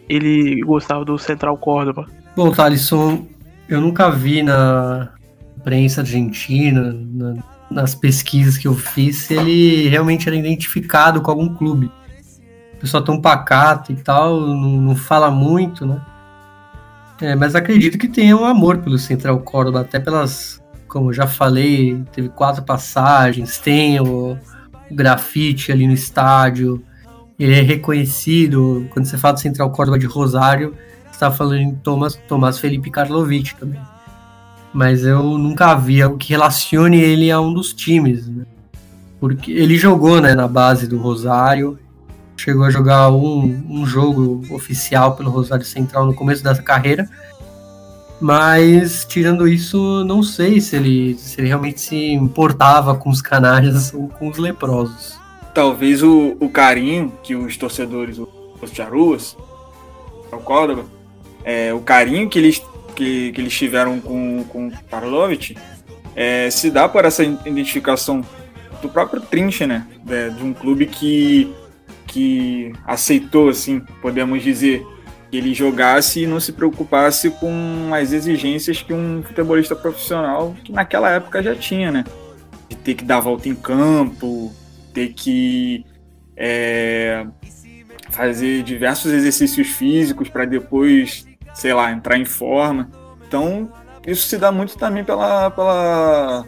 [0.10, 2.06] ele gostava do Central Córdoba?
[2.36, 3.26] Bom, Thalisson,
[3.68, 5.10] eu nunca vi na
[5.58, 7.36] imprensa argentina, na-
[7.70, 11.92] nas pesquisas que eu fiz, se ele realmente era identificado com algum clube.
[12.76, 16.00] O pessoal tão pacato e tal, não, não fala muito, né?
[17.20, 21.28] É, mas acredito que tenha um amor pelo Central Córdoba, até pelas, como eu já
[21.28, 24.38] falei, teve quatro passagens, tem o,
[24.90, 26.84] o grafite ali no estádio,
[27.40, 30.76] ele é reconhecido, quando você fala do Central Córdoba de Rosário,
[31.12, 33.80] você tá falando em Thomas, Tomás Felipe Karlovic também.
[34.74, 38.46] Mas eu nunca vi algo que relacione ele a um dos times, né?
[39.20, 41.80] Porque ele jogou né, na base do Rosário,
[42.36, 47.10] chegou a jogar um, um jogo oficial pelo Rosário Central no começo dessa carreira.
[48.20, 53.94] Mas, tirando isso, não sei se ele, se ele realmente se importava com os canalhas
[53.94, 55.20] ou com os leprosos.
[55.54, 59.38] Talvez o, o carinho que os torcedores, os charuas,
[60.32, 60.86] o Córdoba,
[61.44, 62.62] é, o carinho que eles,
[62.96, 65.56] que, que eles tiveram com, com o Karlovic
[66.16, 68.24] é, se dá por essa identificação
[68.82, 69.86] do próprio Trinche, né?
[70.04, 71.54] De, um clube que,
[72.08, 74.86] que aceitou, assim, podemos dizer,
[75.32, 81.10] ele jogasse e não se preocupasse com as exigências que um futebolista profissional, que naquela
[81.12, 82.04] época já tinha, né?
[82.70, 84.54] De ter que dar volta em campo,
[84.94, 85.86] ter que
[86.36, 87.26] é,
[88.10, 92.90] fazer diversos exercícios físicos para depois, sei lá, entrar em forma.
[93.28, 93.70] Então,
[94.06, 96.46] isso se dá muito também pela, pela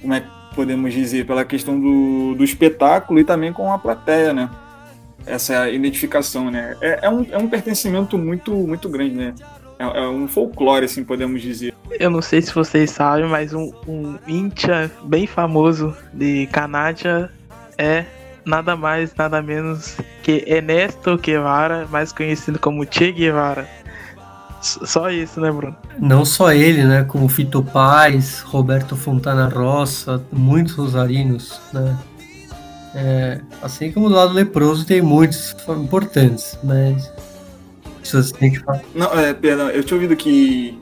[0.00, 4.32] como é que podemos dizer, pela questão do, do espetáculo e também com a plateia,
[4.32, 4.50] né?
[5.26, 6.76] Essa identificação, né?
[6.80, 9.34] É, é, um, é um pertencimento muito, muito grande, né?
[9.78, 11.74] É, é um folclore, assim, podemos dizer.
[11.98, 17.30] Eu não sei se vocês sabem, mas um, um Incha bem famoso de Canadá
[17.78, 18.04] é
[18.44, 23.66] nada mais, nada menos que Ernesto Guevara, mais conhecido como Che Guevara.
[24.60, 25.74] Só isso, né, Bruno?
[25.98, 27.02] Não só ele, né?
[27.04, 31.96] Como Fito Paz, Roberto Fontana Rossa, muitos rosarinos, né?
[32.94, 37.10] É, assim como do lado leproso tem muitos importantes, mas
[38.50, 38.60] que.
[38.94, 40.76] Não, é, perdão, eu tinha ouvido que,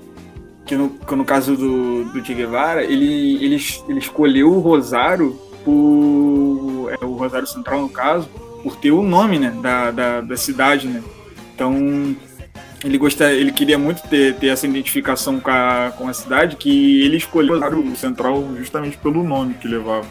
[0.65, 5.39] que no, que no caso do, do Che Guevara, ele, ele, ele escolheu o Rosário
[5.65, 6.91] por.
[6.91, 8.29] É, o Rosário Central, no caso,
[8.63, 11.03] por ter o nome né, da, da, da cidade, né?
[11.55, 12.17] Então
[12.85, 17.03] ele gosta, ele queria muito ter, ter essa identificação com a, com a cidade, que
[17.03, 20.07] ele escolheu o Central justamente pelo nome que levava.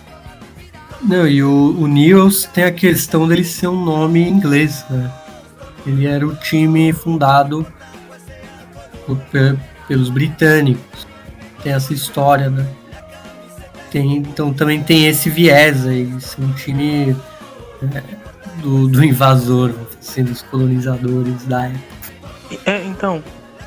[1.02, 5.12] Não, e o, o Nils tem a questão dele ser um nome em inglês, né?
[5.86, 7.66] Ele era o time fundado
[9.88, 11.08] pelos britânicos.
[11.64, 12.68] Tem essa história, né?
[13.92, 17.16] Tem, então também tem esse viés aí, ser um time
[17.96, 18.04] é,
[18.62, 21.98] do, do invasor, sendo os colonizadores da época.
[22.66, 23.24] É, então,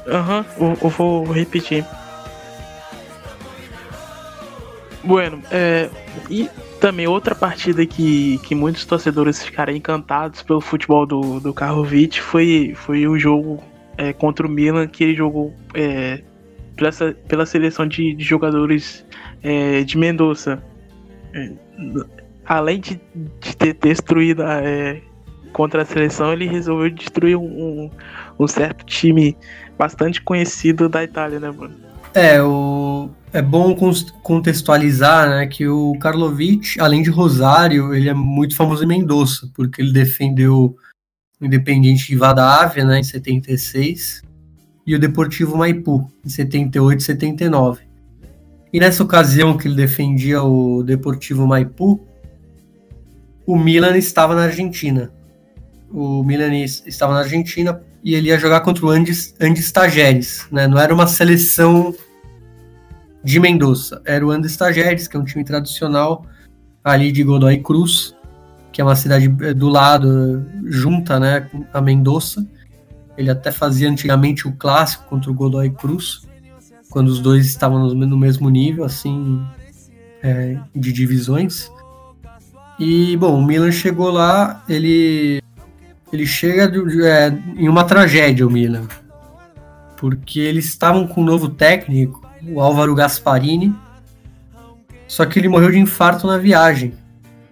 [0.06, 1.86] aham, eu, eu, vou repetir.
[5.02, 5.88] Bueno, é,
[6.28, 6.50] e
[6.80, 12.72] também outra partida que, que muitos torcedores ficaram encantados pelo futebol do, do Karlovic foi,
[12.74, 13.62] foi o jogo
[13.98, 16.22] é, contra o Milan, que ele jogou é,
[16.74, 16.90] pela,
[17.28, 19.04] pela seleção de, de jogadores
[19.42, 20.62] é, de Mendoza.
[21.34, 21.52] É,
[22.46, 22.98] além de,
[23.40, 25.02] de ter destruído é,
[25.52, 27.90] contra a seleção, ele resolveu destruir um,
[28.38, 29.36] um, certo time
[29.78, 31.76] bastante conhecido da Itália, né, Bruno?
[32.14, 33.74] É, o, é bom
[34.22, 39.80] contextualizar né, que o Karlovic, além de Rosário, ele é muito famoso em Mendoza, porque
[39.80, 40.76] ele defendeu
[41.40, 44.22] o Independiente de Vadávia né, em 76
[44.86, 47.82] e o Deportivo Maipu em 78 e 79.
[48.72, 52.06] E nessa ocasião que ele defendia o Deportivo Maipu,
[53.46, 55.12] o Milan estava na Argentina
[55.92, 60.66] o Milan estava na Argentina e ele ia jogar contra o Andes, Andes Tajeres, né?
[60.66, 61.94] Não era uma seleção
[63.22, 66.24] de Mendoza, era o Andes Tajeres, que é um time tradicional
[66.82, 68.14] ali de Godoy Cruz,
[68.72, 72.46] que é uma cidade eh, do lado, junta, né, a Mendoza.
[73.16, 76.26] Ele até fazia antigamente o clássico contra o Godoy Cruz,
[76.88, 79.44] quando os dois estavam no mesmo nível, assim,
[80.22, 81.70] é, de divisões.
[82.78, 85.42] E, bom, o Milan chegou lá, ele
[86.12, 86.72] ele chega
[87.06, 88.88] é, em uma tragédia, o Milan.
[89.96, 93.74] Porque eles estavam com um novo técnico, o Álvaro Gasparini,
[95.06, 96.94] só que ele morreu de infarto na viagem,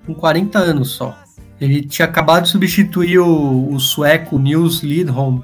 [0.07, 1.16] com 40 anos só.
[1.61, 5.43] Ele tinha acabado de substituir o, o sueco Nils Lidholm,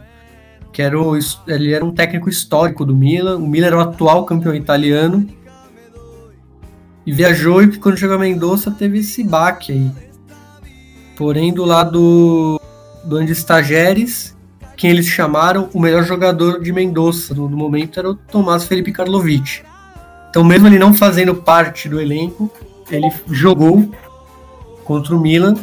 [0.72, 3.38] que era o, ele era um técnico histórico do Milan.
[3.38, 5.26] O Milan era o atual campeão italiano.
[7.07, 9.90] E viajou e quando chegou a Mendoza teve esse baque aí.
[11.16, 12.61] Porém, do lado
[13.05, 14.34] do Andes Tajeres,
[14.77, 18.93] quem eles chamaram o melhor jogador de Mendoza no, no momento era o Tomás Felipe
[18.93, 19.62] Karlovic.
[20.31, 22.51] Então, mesmo ele não fazendo parte do elenco,
[22.91, 23.89] ele jogou
[24.85, 25.55] contra o Milan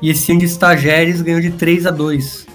[0.00, 2.46] e esse Andes Tajeres ganhou de 3 a 2.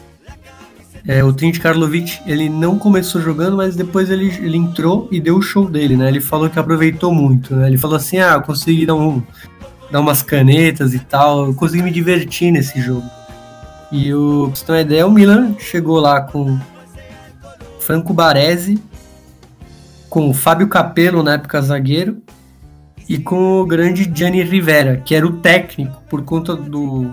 [1.08, 5.38] É, o Trint Karlovic ele não começou jogando, mas depois ele, ele entrou e deu
[5.38, 6.08] o show dele, né?
[6.08, 7.68] Ele falou que aproveitou muito, né?
[7.68, 9.22] Ele falou assim, ah, consegui dar, um,
[9.92, 13.06] dar umas canetas e tal, eu consegui me divertir nesse jogo.
[13.92, 16.60] E o, pra você ter uma ideia, o Milan chegou lá com
[17.80, 18.82] Franco Baresi,
[20.10, 22.22] com o Fábio Capello, na época zagueiro,
[23.08, 27.12] e com o grande Gianni Rivera, que era o técnico, por conta do.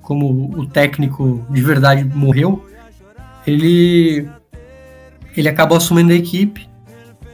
[0.00, 2.66] Como o técnico de verdade morreu,
[3.46, 4.28] ele.
[5.36, 6.68] Ele acabou assumindo a equipe.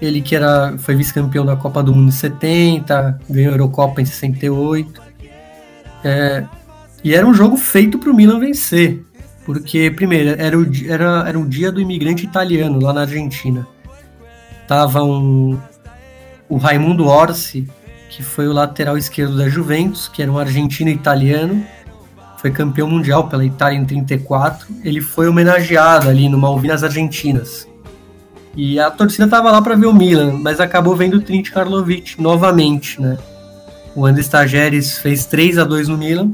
[0.02, 4.04] Ele que era, foi vice-campeão da Copa do Mundo em 70, ganhou a Eurocopa em
[4.04, 5.00] 68.
[6.02, 6.44] É,
[7.04, 9.04] e era um jogo feito para o Milan vencer.
[9.44, 13.66] Porque, primeiro, era, o, era, era um dia do imigrante italiano lá na Argentina.
[14.66, 15.58] Tava um,
[16.48, 17.68] o Raimundo Orsi,
[18.08, 21.62] que foi o lateral esquerdo da Juventus, que era um argentino italiano,
[22.38, 24.66] foi campeão mundial pela Itália em 34.
[24.82, 27.68] Ele foi homenageado ali no Malvinas Argentinas.
[28.56, 32.20] E a torcida tava lá para ver o Milan, mas acabou vendo o Trint Karlovic
[32.20, 33.18] novamente, né?
[33.94, 36.32] O André Tajeres fez 3 a 2 no Milan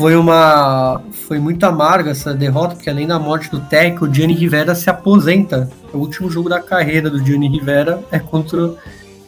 [0.00, 4.32] foi uma foi muito amarga essa derrota, porque além da morte do técnico, o Gianni
[4.32, 5.68] Rivera se aposenta.
[5.92, 8.72] O último jogo da carreira do Gianni Rivera é contra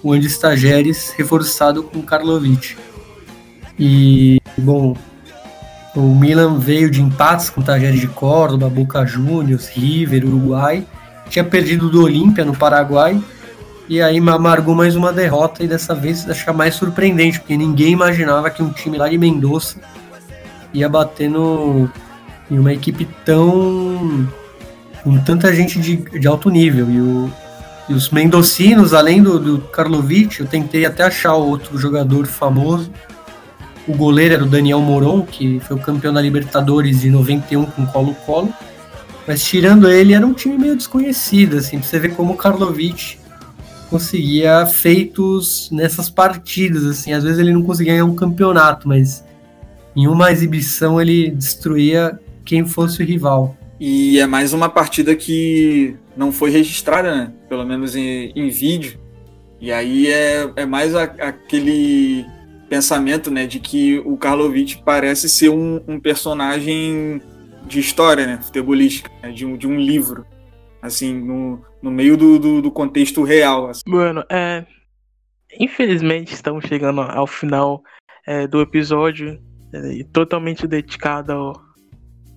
[0.03, 2.79] o Andy Stageres, reforçado com Karlovic.
[3.79, 4.97] E, bom,
[5.95, 10.87] o Milan veio de empates com o Tajeres de Córdoba, Boca Juniors, River, Uruguai.
[11.29, 13.23] Tinha perdido do Olímpia no Paraguai
[13.91, 18.49] E aí amargou mais uma derrota e dessa vez acho mais surpreendente, porque ninguém imaginava
[18.49, 19.77] que um time lá de Mendoza
[20.73, 21.89] ia bater no,
[22.51, 24.29] em uma equipe tão.
[25.03, 26.91] com tanta gente de, de alto nível.
[26.91, 27.33] E, o,
[27.89, 32.91] e os mendocinos, além do, do Karlovic, eu tentei até achar outro jogador famoso.
[33.87, 37.87] O goleiro era o Daniel Moron, que foi o campeão da Libertadores de 91 com
[37.87, 38.53] Colo-Colo.
[39.27, 43.19] Mas tirando ele, era um time meio desconhecido, assim, pra você ver como o Karlovic
[43.89, 49.23] conseguia feitos nessas partidas, assim, às vezes ele não conseguia ganhar um campeonato, mas
[49.97, 53.57] em uma exibição ele destruía quem fosse o rival.
[53.79, 57.33] E é mais uma partida que não foi registrada, né?
[57.49, 59.01] Pelo menos em, em vídeo.
[59.61, 62.25] E aí é, é mais a, aquele
[62.69, 67.21] pensamento, né, de que o Karlovic parece ser um, um personagem
[67.67, 70.25] de história, né, futebolística, né, de, um, de um livro,
[70.81, 73.69] assim, no, no meio do, do, do contexto real.
[73.69, 73.83] Assim.
[73.87, 74.65] Bueno, é,
[75.61, 77.83] infelizmente estamos chegando ao final
[78.27, 79.39] é, do episódio,
[80.13, 81.53] totalmente dedicado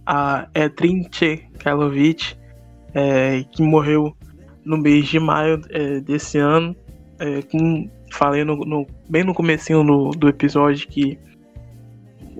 [0.05, 2.37] a Trinche Karlovic,
[2.93, 4.15] é, que morreu
[4.63, 6.75] no mês de maio é, desse ano,
[7.19, 7.39] é,
[8.11, 11.17] falei no, no, bem no comecinho do, do episódio que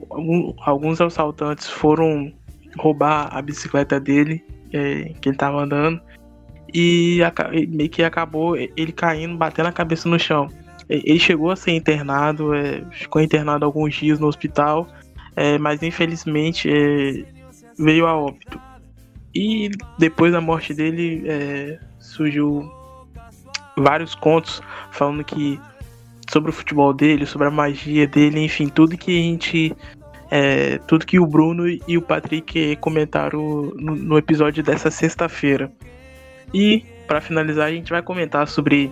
[0.09, 2.33] algum, alguns assaltantes foram
[2.77, 6.01] roubar a bicicleta dele, é, que ele tava andando,
[6.73, 7.19] e
[7.69, 10.47] meio que acabou ele caindo, batendo a cabeça no chão.
[10.87, 14.87] Ele chegou a ser internado, é, ficou internado alguns dias no hospital,
[15.35, 17.25] é, mas infelizmente é,
[17.77, 18.59] veio a óbito.
[19.33, 19.69] E
[19.99, 22.71] depois da morte dele é, surgiu
[23.77, 24.61] vários contos
[24.91, 25.59] falando que
[26.29, 29.75] sobre o futebol dele, sobre a magia dele, enfim, tudo que a gente.
[30.31, 35.71] É, tudo que o Bruno e o Patrick comentaram no, no episódio dessa sexta-feira.
[36.51, 38.91] E, para finalizar, a gente vai comentar sobre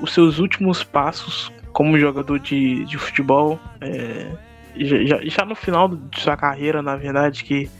[0.00, 3.58] os seus últimos passos como jogador de, de futebol.
[3.80, 4.30] É,
[4.76, 7.70] já, já no final de sua carreira, na verdade, que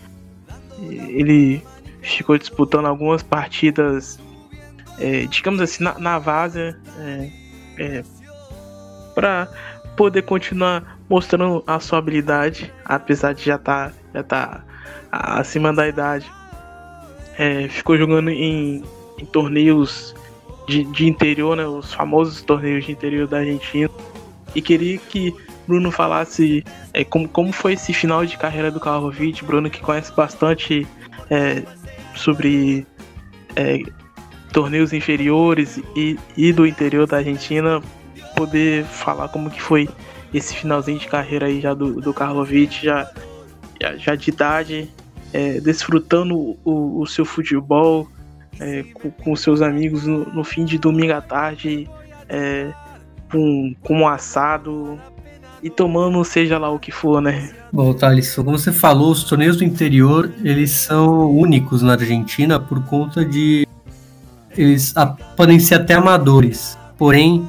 [0.80, 1.62] ele
[2.02, 4.18] ficou disputando algumas partidas
[4.98, 7.30] é, digamos assim, na, na várzea, é,
[7.78, 8.04] é,
[9.14, 9.48] para
[9.96, 14.64] poder continuar mostrando a sua habilidade, apesar de já estar tá, já tá
[15.10, 16.30] acima da idade.
[17.38, 18.84] É, ficou jogando em,
[19.18, 20.14] em torneios
[20.66, 23.90] de, de, interior, né, os famosos torneios de interior da Argentina.
[24.54, 25.34] E queria que
[25.66, 29.44] Bruno falasse é, como, como foi esse final de carreira do Karlovic.
[29.44, 30.86] Bruno que conhece bastante
[31.30, 31.62] é,
[32.14, 32.86] sobre
[33.56, 33.80] é,
[34.52, 37.82] torneios inferiores e, e do interior da Argentina,
[38.36, 39.88] poder falar como que foi
[40.32, 43.10] esse finalzinho de carreira aí já do, do Karlovic, já,
[43.80, 44.90] já, já de idade,
[45.32, 48.08] é, desfrutando o, o, seu futebol
[48.60, 51.88] é, com, com seus amigos no, no, fim de domingo à tarde,
[52.28, 52.70] é,
[53.30, 54.98] com, com um assado
[55.62, 57.50] e tomando seja lá o que for, né?
[57.72, 62.84] Bom, Thales, como você falou, os torneios do interior, eles são únicos na Argentina por
[62.84, 63.66] conta de
[64.56, 64.94] eles
[65.36, 67.48] podem ser até amadores, porém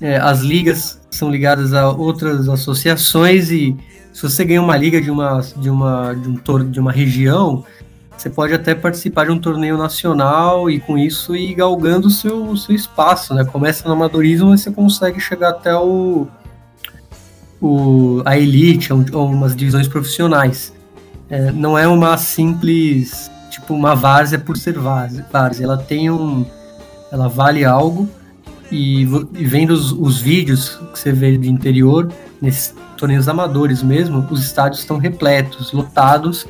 [0.00, 3.76] é, as ligas são ligadas a outras associações e
[4.12, 7.64] se você ganha uma liga de uma de uma de, um, de uma região,
[8.18, 12.56] você pode até participar de um torneio nacional e com isso ir galgando o seu,
[12.56, 13.44] seu espaço, né?
[13.44, 16.26] Começa no amadorismo e você consegue chegar até o,
[17.60, 20.72] o a elite, ou umas divisões profissionais.
[21.30, 25.24] É, não é uma simples tipo uma várzea por ser várzea.
[25.60, 26.44] Ela tem um.
[27.12, 28.08] Ela vale algo.
[28.70, 34.26] E, e vendo os, os, vídeos que você vê de interior, nesses torneios amadores mesmo,
[34.30, 36.46] os estádios estão repletos, lotados,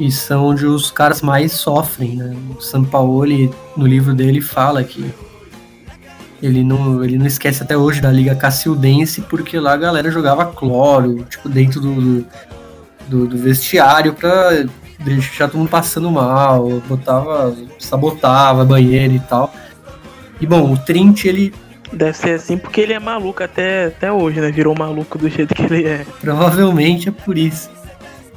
[0.00, 2.16] e são onde os caras mais sofrem.
[2.16, 2.34] Né?
[2.56, 5.12] O Sampaoli, no livro dele, fala que
[6.42, 10.46] ele não, ele não esquece até hoje da Liga Cacildense, porque lá a galera jogava
[10.46, 12.24] cloro, tipo, dentro do,
[13.06, 14.64] do, do vestiário pra
[14.98, 19.52] deixar todo mundo passando mal, botava, sabotava banheiro e tal.
[20.40, 21.52] E bom, o Trint, ele.
[21.92, 24.50] Deve ser assim porque ele é maluco até, até hoje, né?
[24.50, 26.06] Virou maluco do jeito que ele é.
[26.20, 27.68] Provavelmente é por isso.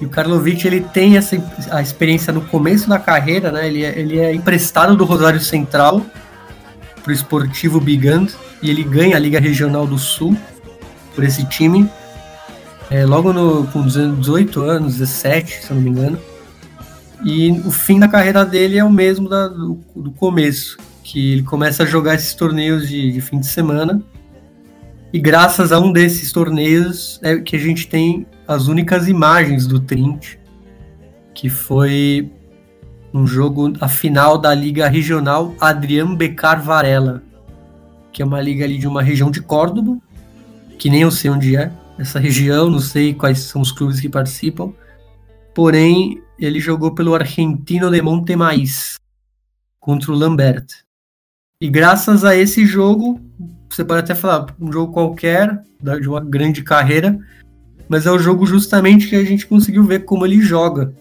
[0.03, 1.41] E o Karlovic, ele tem essa
[1.71, 3.65] a experiência no começo da carreira, né?
[3.65, 6.05] Ele é, ele é emprestado do Rosário Central
[7.01, 8.27] pro Esportivo Bigand
[8.61, 10.37] e ele ganha a Liga Regional do Sul
[11.15, 11.89] por esse time.
[12.91, 16.19] É, logo no, com 18 anos, 17, se eu não me engano.
[17.23, 21.43] E o fim da carreira dele é o mesmo da, do, do, começo, que ele
[21.43, 24.03] começa a jogar esses torneios de, de, fim de semana.
[25.13, 29.79] E graças a um desses torneios é que a gente tem as únicas imagens do
[29.79, 30.37] Trint,
[31.33, 32.31] que foi
[33.13, 37.21] um jogo, a final da Liga Regional Adriano Becar Varela.
[38.11, 39.97] que é uma liga ali de uma região de Córdoba,
[40.77, 44.09] que nem eu sei onde é essa região, não sei quais são os clubes que
[44.09, 44.71] participam.
[45.53, 48.99] Porém, ele jogou pelo Argentino de Montemais
[49.79, 50.65] contra o Lambert.
[51.59, 53.19] E graças a esse jogo,
[53.69, 55.63] você pode até falar, um jogo qualquer,
[56.01, 57.17] de uma grande carreira,
[57.87, 60.93] mas é o jogo justamente que a gente conseguiu ver como ele joga.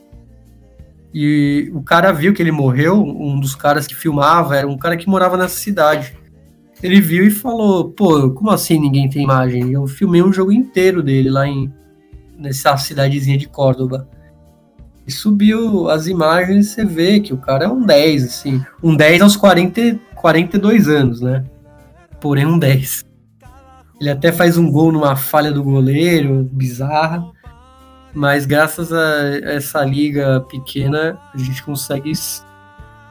[1.15, 4.97] E o cara viu que ele morreu, um dos caras que filmava, era um cara
[4.97, 6.17] que morava nessa cidade.
[6.83, 9.73] Ele viu e falou: pô, como assim ninguém tem imagem?
[9.73, 11.73] Eu filmei um jogo inteiro dele lá em
[12.37, 14.09] nessa cidadezinha de Córdoba.
[15.07, 18.65] E subiu as imagens e você vê que o cara é um 10, assim.
[18.83, 21.45] Um 10 aos 40, 42 anos, né?
[22.21, 23.05] Porém, um 10.
[24.03, 27.25] Ele até faz um gol numa falha do goleiro, bizarra.
[28.13, 32.11] Mas graças a essa liga pequena, a gente consegue.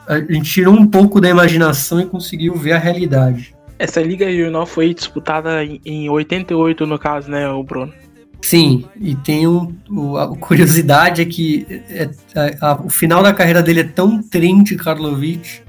[0.06, 3.56] A gente tirou um pouco da imaginação e conseguiu ver a realidade.
[3.80, 7.94] Essa liga regional foi disputada em 88, no caso, né, o Bruno?
[8.42, 9.74] Sim, e tem um,
[10.18, 14.76] a curiosidade é que é, a, a, o final da carreira dele é tão trente,
[14.76, 15.62] Karlovic,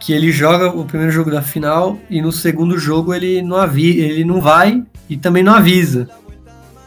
[0.00, 3.98] que ele joga o primeiro jogo da final e no segundo jogo ele não avi,
[3.98, 6.08] ele não vai e também não avisa.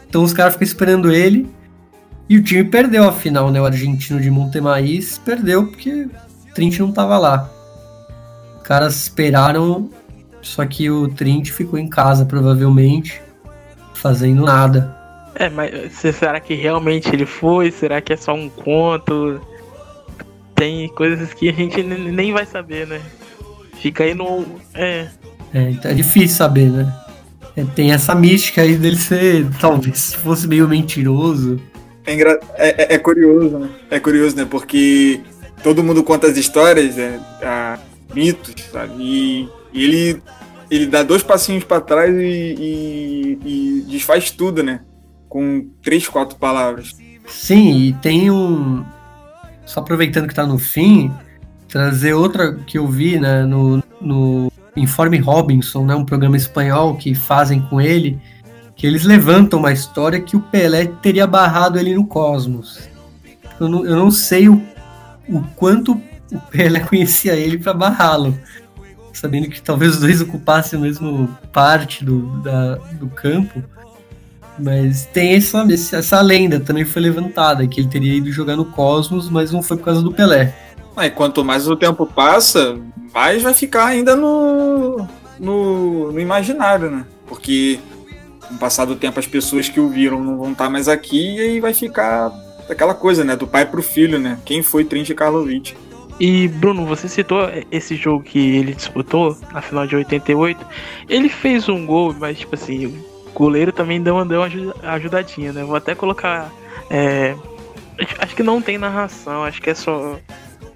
[0.08, 1.48] Então os caras ficam esperando ele.
[2.28, 3.60] E o time perdeu a final, né?
[3.60, 6.08] O argentino de Montemaíz perdeu porque
[6.54, 7.50] Trint não tava lá.
[8.56, 9.90] Os caras esperaram,
[10.40, 13.20] só que o Trint ficou em casa, provavelmente,
[13.94, 14.96] fazendo nada.
[15.34, 17.70] É, mas será que realmente ele foi?
[17.70, 19.40] Será que é só um conto?
[20.62, 23.00] Tem coisas que a gente nem vai saber, né?
[23.80, 24.46] Fica aí no.
[24.72, 25.08] É.
[25.52, 26.94] É, então é difícil saber, né?
[27.56, 31.60] É, tem essa mística aí dele ser, talvez, fosse meio mentiroso.
[32.06, 32.38] É, engra...
[32.54, 33.70] é, é, é, curioso, né?
[33.90, 34.46] É curioso, né?
[34.48, 35.20] Porque
[35.64, 37.20] todo mundo conta as histórias, né?
[37.42, 37.80] A
[38.14, 38.94] mitos, sabe?
[39.00, 40.22] E, e, ele,
[40.70, 44.78] ele dá dois passinhos para trás e, e, e, desfaz tudo, né?
[45.28, 46.92] Com três, quatro palavras.
[47.26, 48.84] Sim, e tem um.
[49.64, 51.12] Só aproveitando que tá no fim,
[51.68, 53.44] trazer outra que eu vi, né?
[53.44, 58.18] No, no Informe Robinson, né, um programa espanhol que fazem com ele,
[58.74, 62.88] que eles levantam uma história que o Pelé teria barrado ele no Cosmos.
[63.60, 64.62] Eu não, eu não sei o,
[65.28, 66.00] o quanto
[66.32, 68.36] o Pelé conhecia ele para barrá-lo,
[69.12, 73.62] sabendo que talvez os dois ocupassem a mesma parte do, da, do campo.
[74.58, 79.30] Mas tem essa, essa lenda também foi levantada, que ele teria ido jogar no Cosmos,
[79.30, 80.54] mas não foi por causa do Pelé.
[80.96, 82.78] Ah, e quanto mais o tempo passa,
[83.14, 85.06] mais vai ficar ainda no,
[85.40, 87.06] no, no imaginário, né?
[87.26, 87.78] Porque
[88.46, 91.36] com o passar do tempo as pessoas que o viram não vão estar mais aqui
[91.36, 92.30] e aí vai ficar
[92.68, 93.36] aquela coisa, né?
[93.36, 94.38] Do pai pro filho, né?
[94.44, 95.74] Quem foi Trinche Karlovic.
[96.20, 100.64] E Bruno, você citou esse jogo que ele disputou na final de 88.
[101.08, 103.02] Ele fez um gol, mas tipo assim,
[103.34, 105.64] goleiro também deu deu uma ajudadinha, né?
[105.64, 106.50] Vou até colocar.
[106.90, 107.34] É,
[108.18, 110.18] acho que não tem narração, acho que é só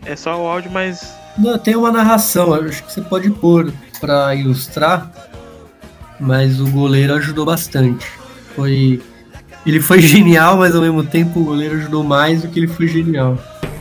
[0.06, 1.14] é só o áudio, mas.
[1.36, 5.10] Não, tem uma narração, acho que você pode pôr para ilustrar,
[6.18, 8.06] mas o goleiro ajudou bastante.
[8.54, 9.02] Foi.
[9.66, 12.86] Ele foi genial, mas ao mesmo tempo o goleiro ajudou mais do que ele foi
[12.86, 13.36] genial.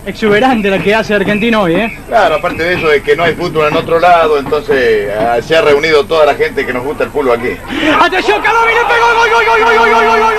[0.06, 1.99] Exuberante la que hace Argentino hoy, ¿eh?
[2.08, 5.56] Claro, aparte de eso, de que no hay fútbol en otro lado, entonces uh, se
[5.56, 7.58] ha reunido toda la gente que nos gusta el fútbol aquí.
[7.99, 9.06] ¡Atención, Calovi le pegó!
[9.16, 10.36] ¡Gol, gol, gol, gol, gol, gol, gol, gol!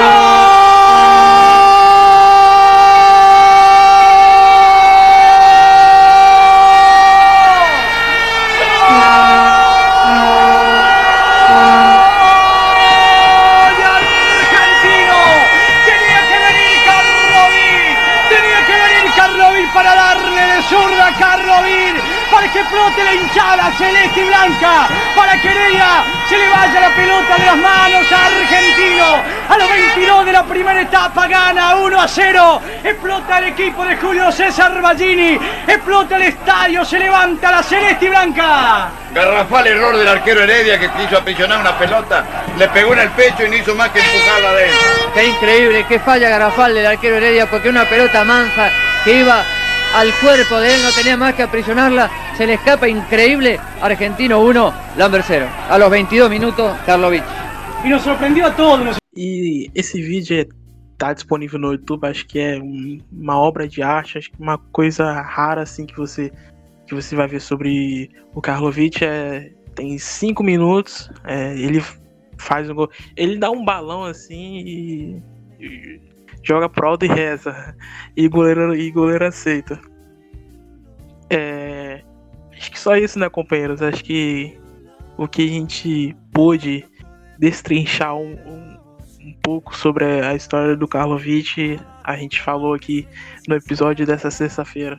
[0.00, 0.57] ¡Gol!
[22.88, 27.36] Que flote la hinchada celeste y blanca, para que ella se le vaya la pelota
[27.36, 29.22] de las manos a Argentino.
[29.48, 32.62] A los 22 de la primera etapa gana 1 a 0.
[32.84, 35.38] Explota el equipo de Julio César Ballini.
[35.66, 38.88] Explota el estadio, se levanta la celeste y blanca.
[39.12, 42.24] Garrafal error del arquero Heredia que quiso aprisionar una pelota,
[42.56, 45.12] le pegó en el pecho y no hizo más que empujarla adentro.
[45.14, 48.70] Qué increíble, qué falla Garrafal del arquero Heredia porque una pelota mansa
[49.04, 49.42] que iba
[49.94, 54.74] al cuerpo de él, no tenía más que aprisionarla, se le escapa increíble, Argentino 1,
[54.96, 55.46] Lambert 0.
[55.68, 57.24] A los 22 minutos, Karlovic.
[57.84, 58.96] E nos surpreendeu a todos.
[59.16, 60.46] E esse vídeo
[60.96, 62.60] tá disponível no YouTube, acho que é
[63.12, 66.32] uma obra de arte, acho que uma coisa rara assim que você
[66.86, 71.80] que você vai ver sobre o Karlovic é tem cinco minutos, é, ele
[72.36, 75.22] faz um gol, ele dá um balão assim e,
[75.60, 76.00] e
[76.48, 77.74] joga pro alto e reza.
[78.16, 79.78] E goleiro, e goleiro aceita.
[81.28, 82.00] É,
[82.56, 83.82] acho que só isso, né, companheiros?
[83.82, 84.58] Acho que
[85.18, 86.84] o que a gente pôde
[87.38, 88.76] destrinchar um, um,
[89.28, 93.06] um pouco sobre a história do Karlovic, a gente falou aqui
[93.46, 94.98] no episódio dessa sexta-feira.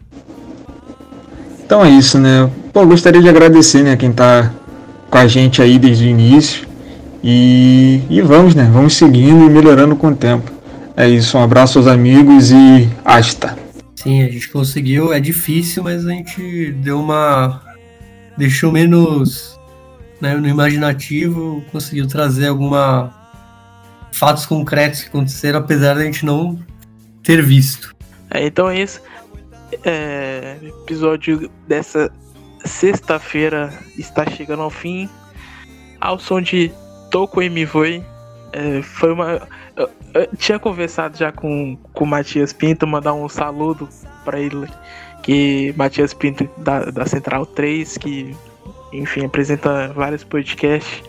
[1.65, 2.49] Então é isso, né?
[2.71, 4.53] Pô, gostaria de agradecer, né, quem tá
[5.09, 6.67] com a gente aí desde o início.
[7.23, 8.69] E, e vamos, né?
[8.71, 10.58] Vamos seguindo e melhorando com o tempo.
[10.99, 13.57] É isso, um abraço aos amigos e hasta.
[13.95, 17.61] Sim, a gente conseguiu, é difícil, mas a gente deu uma.
[18.37, 19.57] deixou menos
[20.19, 23.13] né, no imaginativo, conseguiu trazer alguma
[24.11, 26.59] fatos concretos que aconteceram, apesar da gente não
[27.23, 27.95] ter visto.
[28.29, 29.01] É, então é isso.
[29.85, 32.11] É, episódio dessa
[32.65, 35.07] sexta-feira está chegando ao fim.
[36.01, 36.69] Ao som de
[37.09, 38.03] Toco e Me Voi.
[38.51, 39.47] É, foi uma.
[40.13, 43.87] Eu, tinha conversado já com, com o Matias Pinto, mandar um saludo
[44.23, 44.67] para ele.
[45.21, 48.35] Que Matias Pinto da, da Central 3, que
[48.91, 51.03] enfim, apresenta vários podcasts.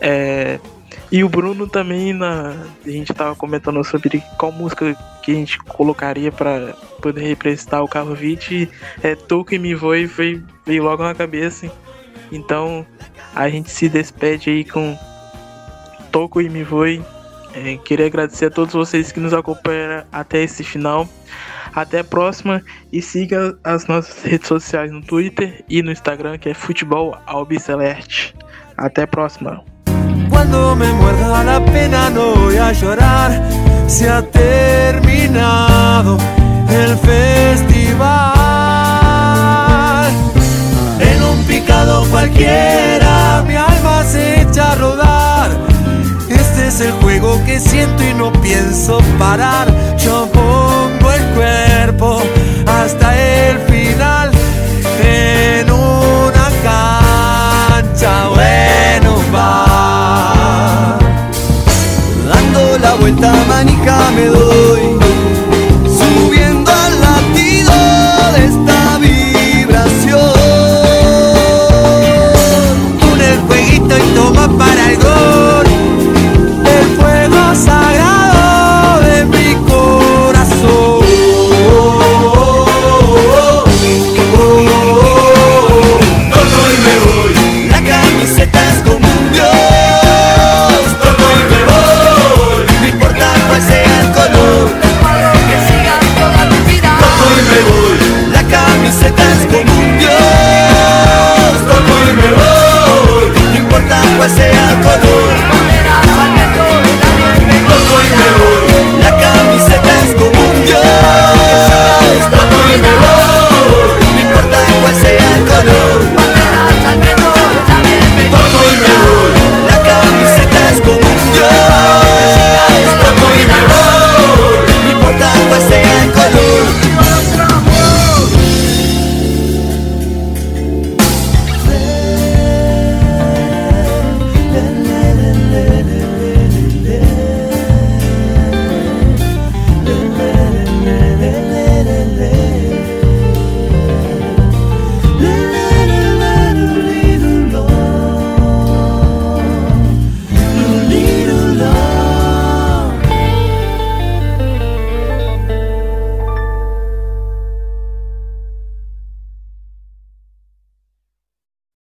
[0.00, 0.58] É,
[1.10, 5.58] e o Bruno também, na, a gente tava comentando sobre qual música que a gente
[5.58, 8.68] colocaria para poder representar o Carlo Vitti.
[9.02, 11.70] É Toco e Me Voe veio, veio logo na cabeça.
[12.30, 12.86] Então
[13.34, 14.98] a gente se despede aí com
[16.10, 17.02] Toco e Me Voe.
[17.54, 21.08] É, queria agradecer a todos vocês que nos acompanharam até esse final.
[21.74, 26.50] Até a próxima e siga as nossas redes sociais no Twitter e no Instagram, que
[26.50, 28.34] é Futebol Albiceleste.
[28.76, 29.64] Até a próxima.
[30.28, 33.30] Cuando me muerda la pena no voy a llorar,
[33.86, 36.18] se ha terminado
[36.68, 38.32] el festival.
[41.00, 42.71] En un picado cualquiera
[48.88, 49.71] no pienso parar.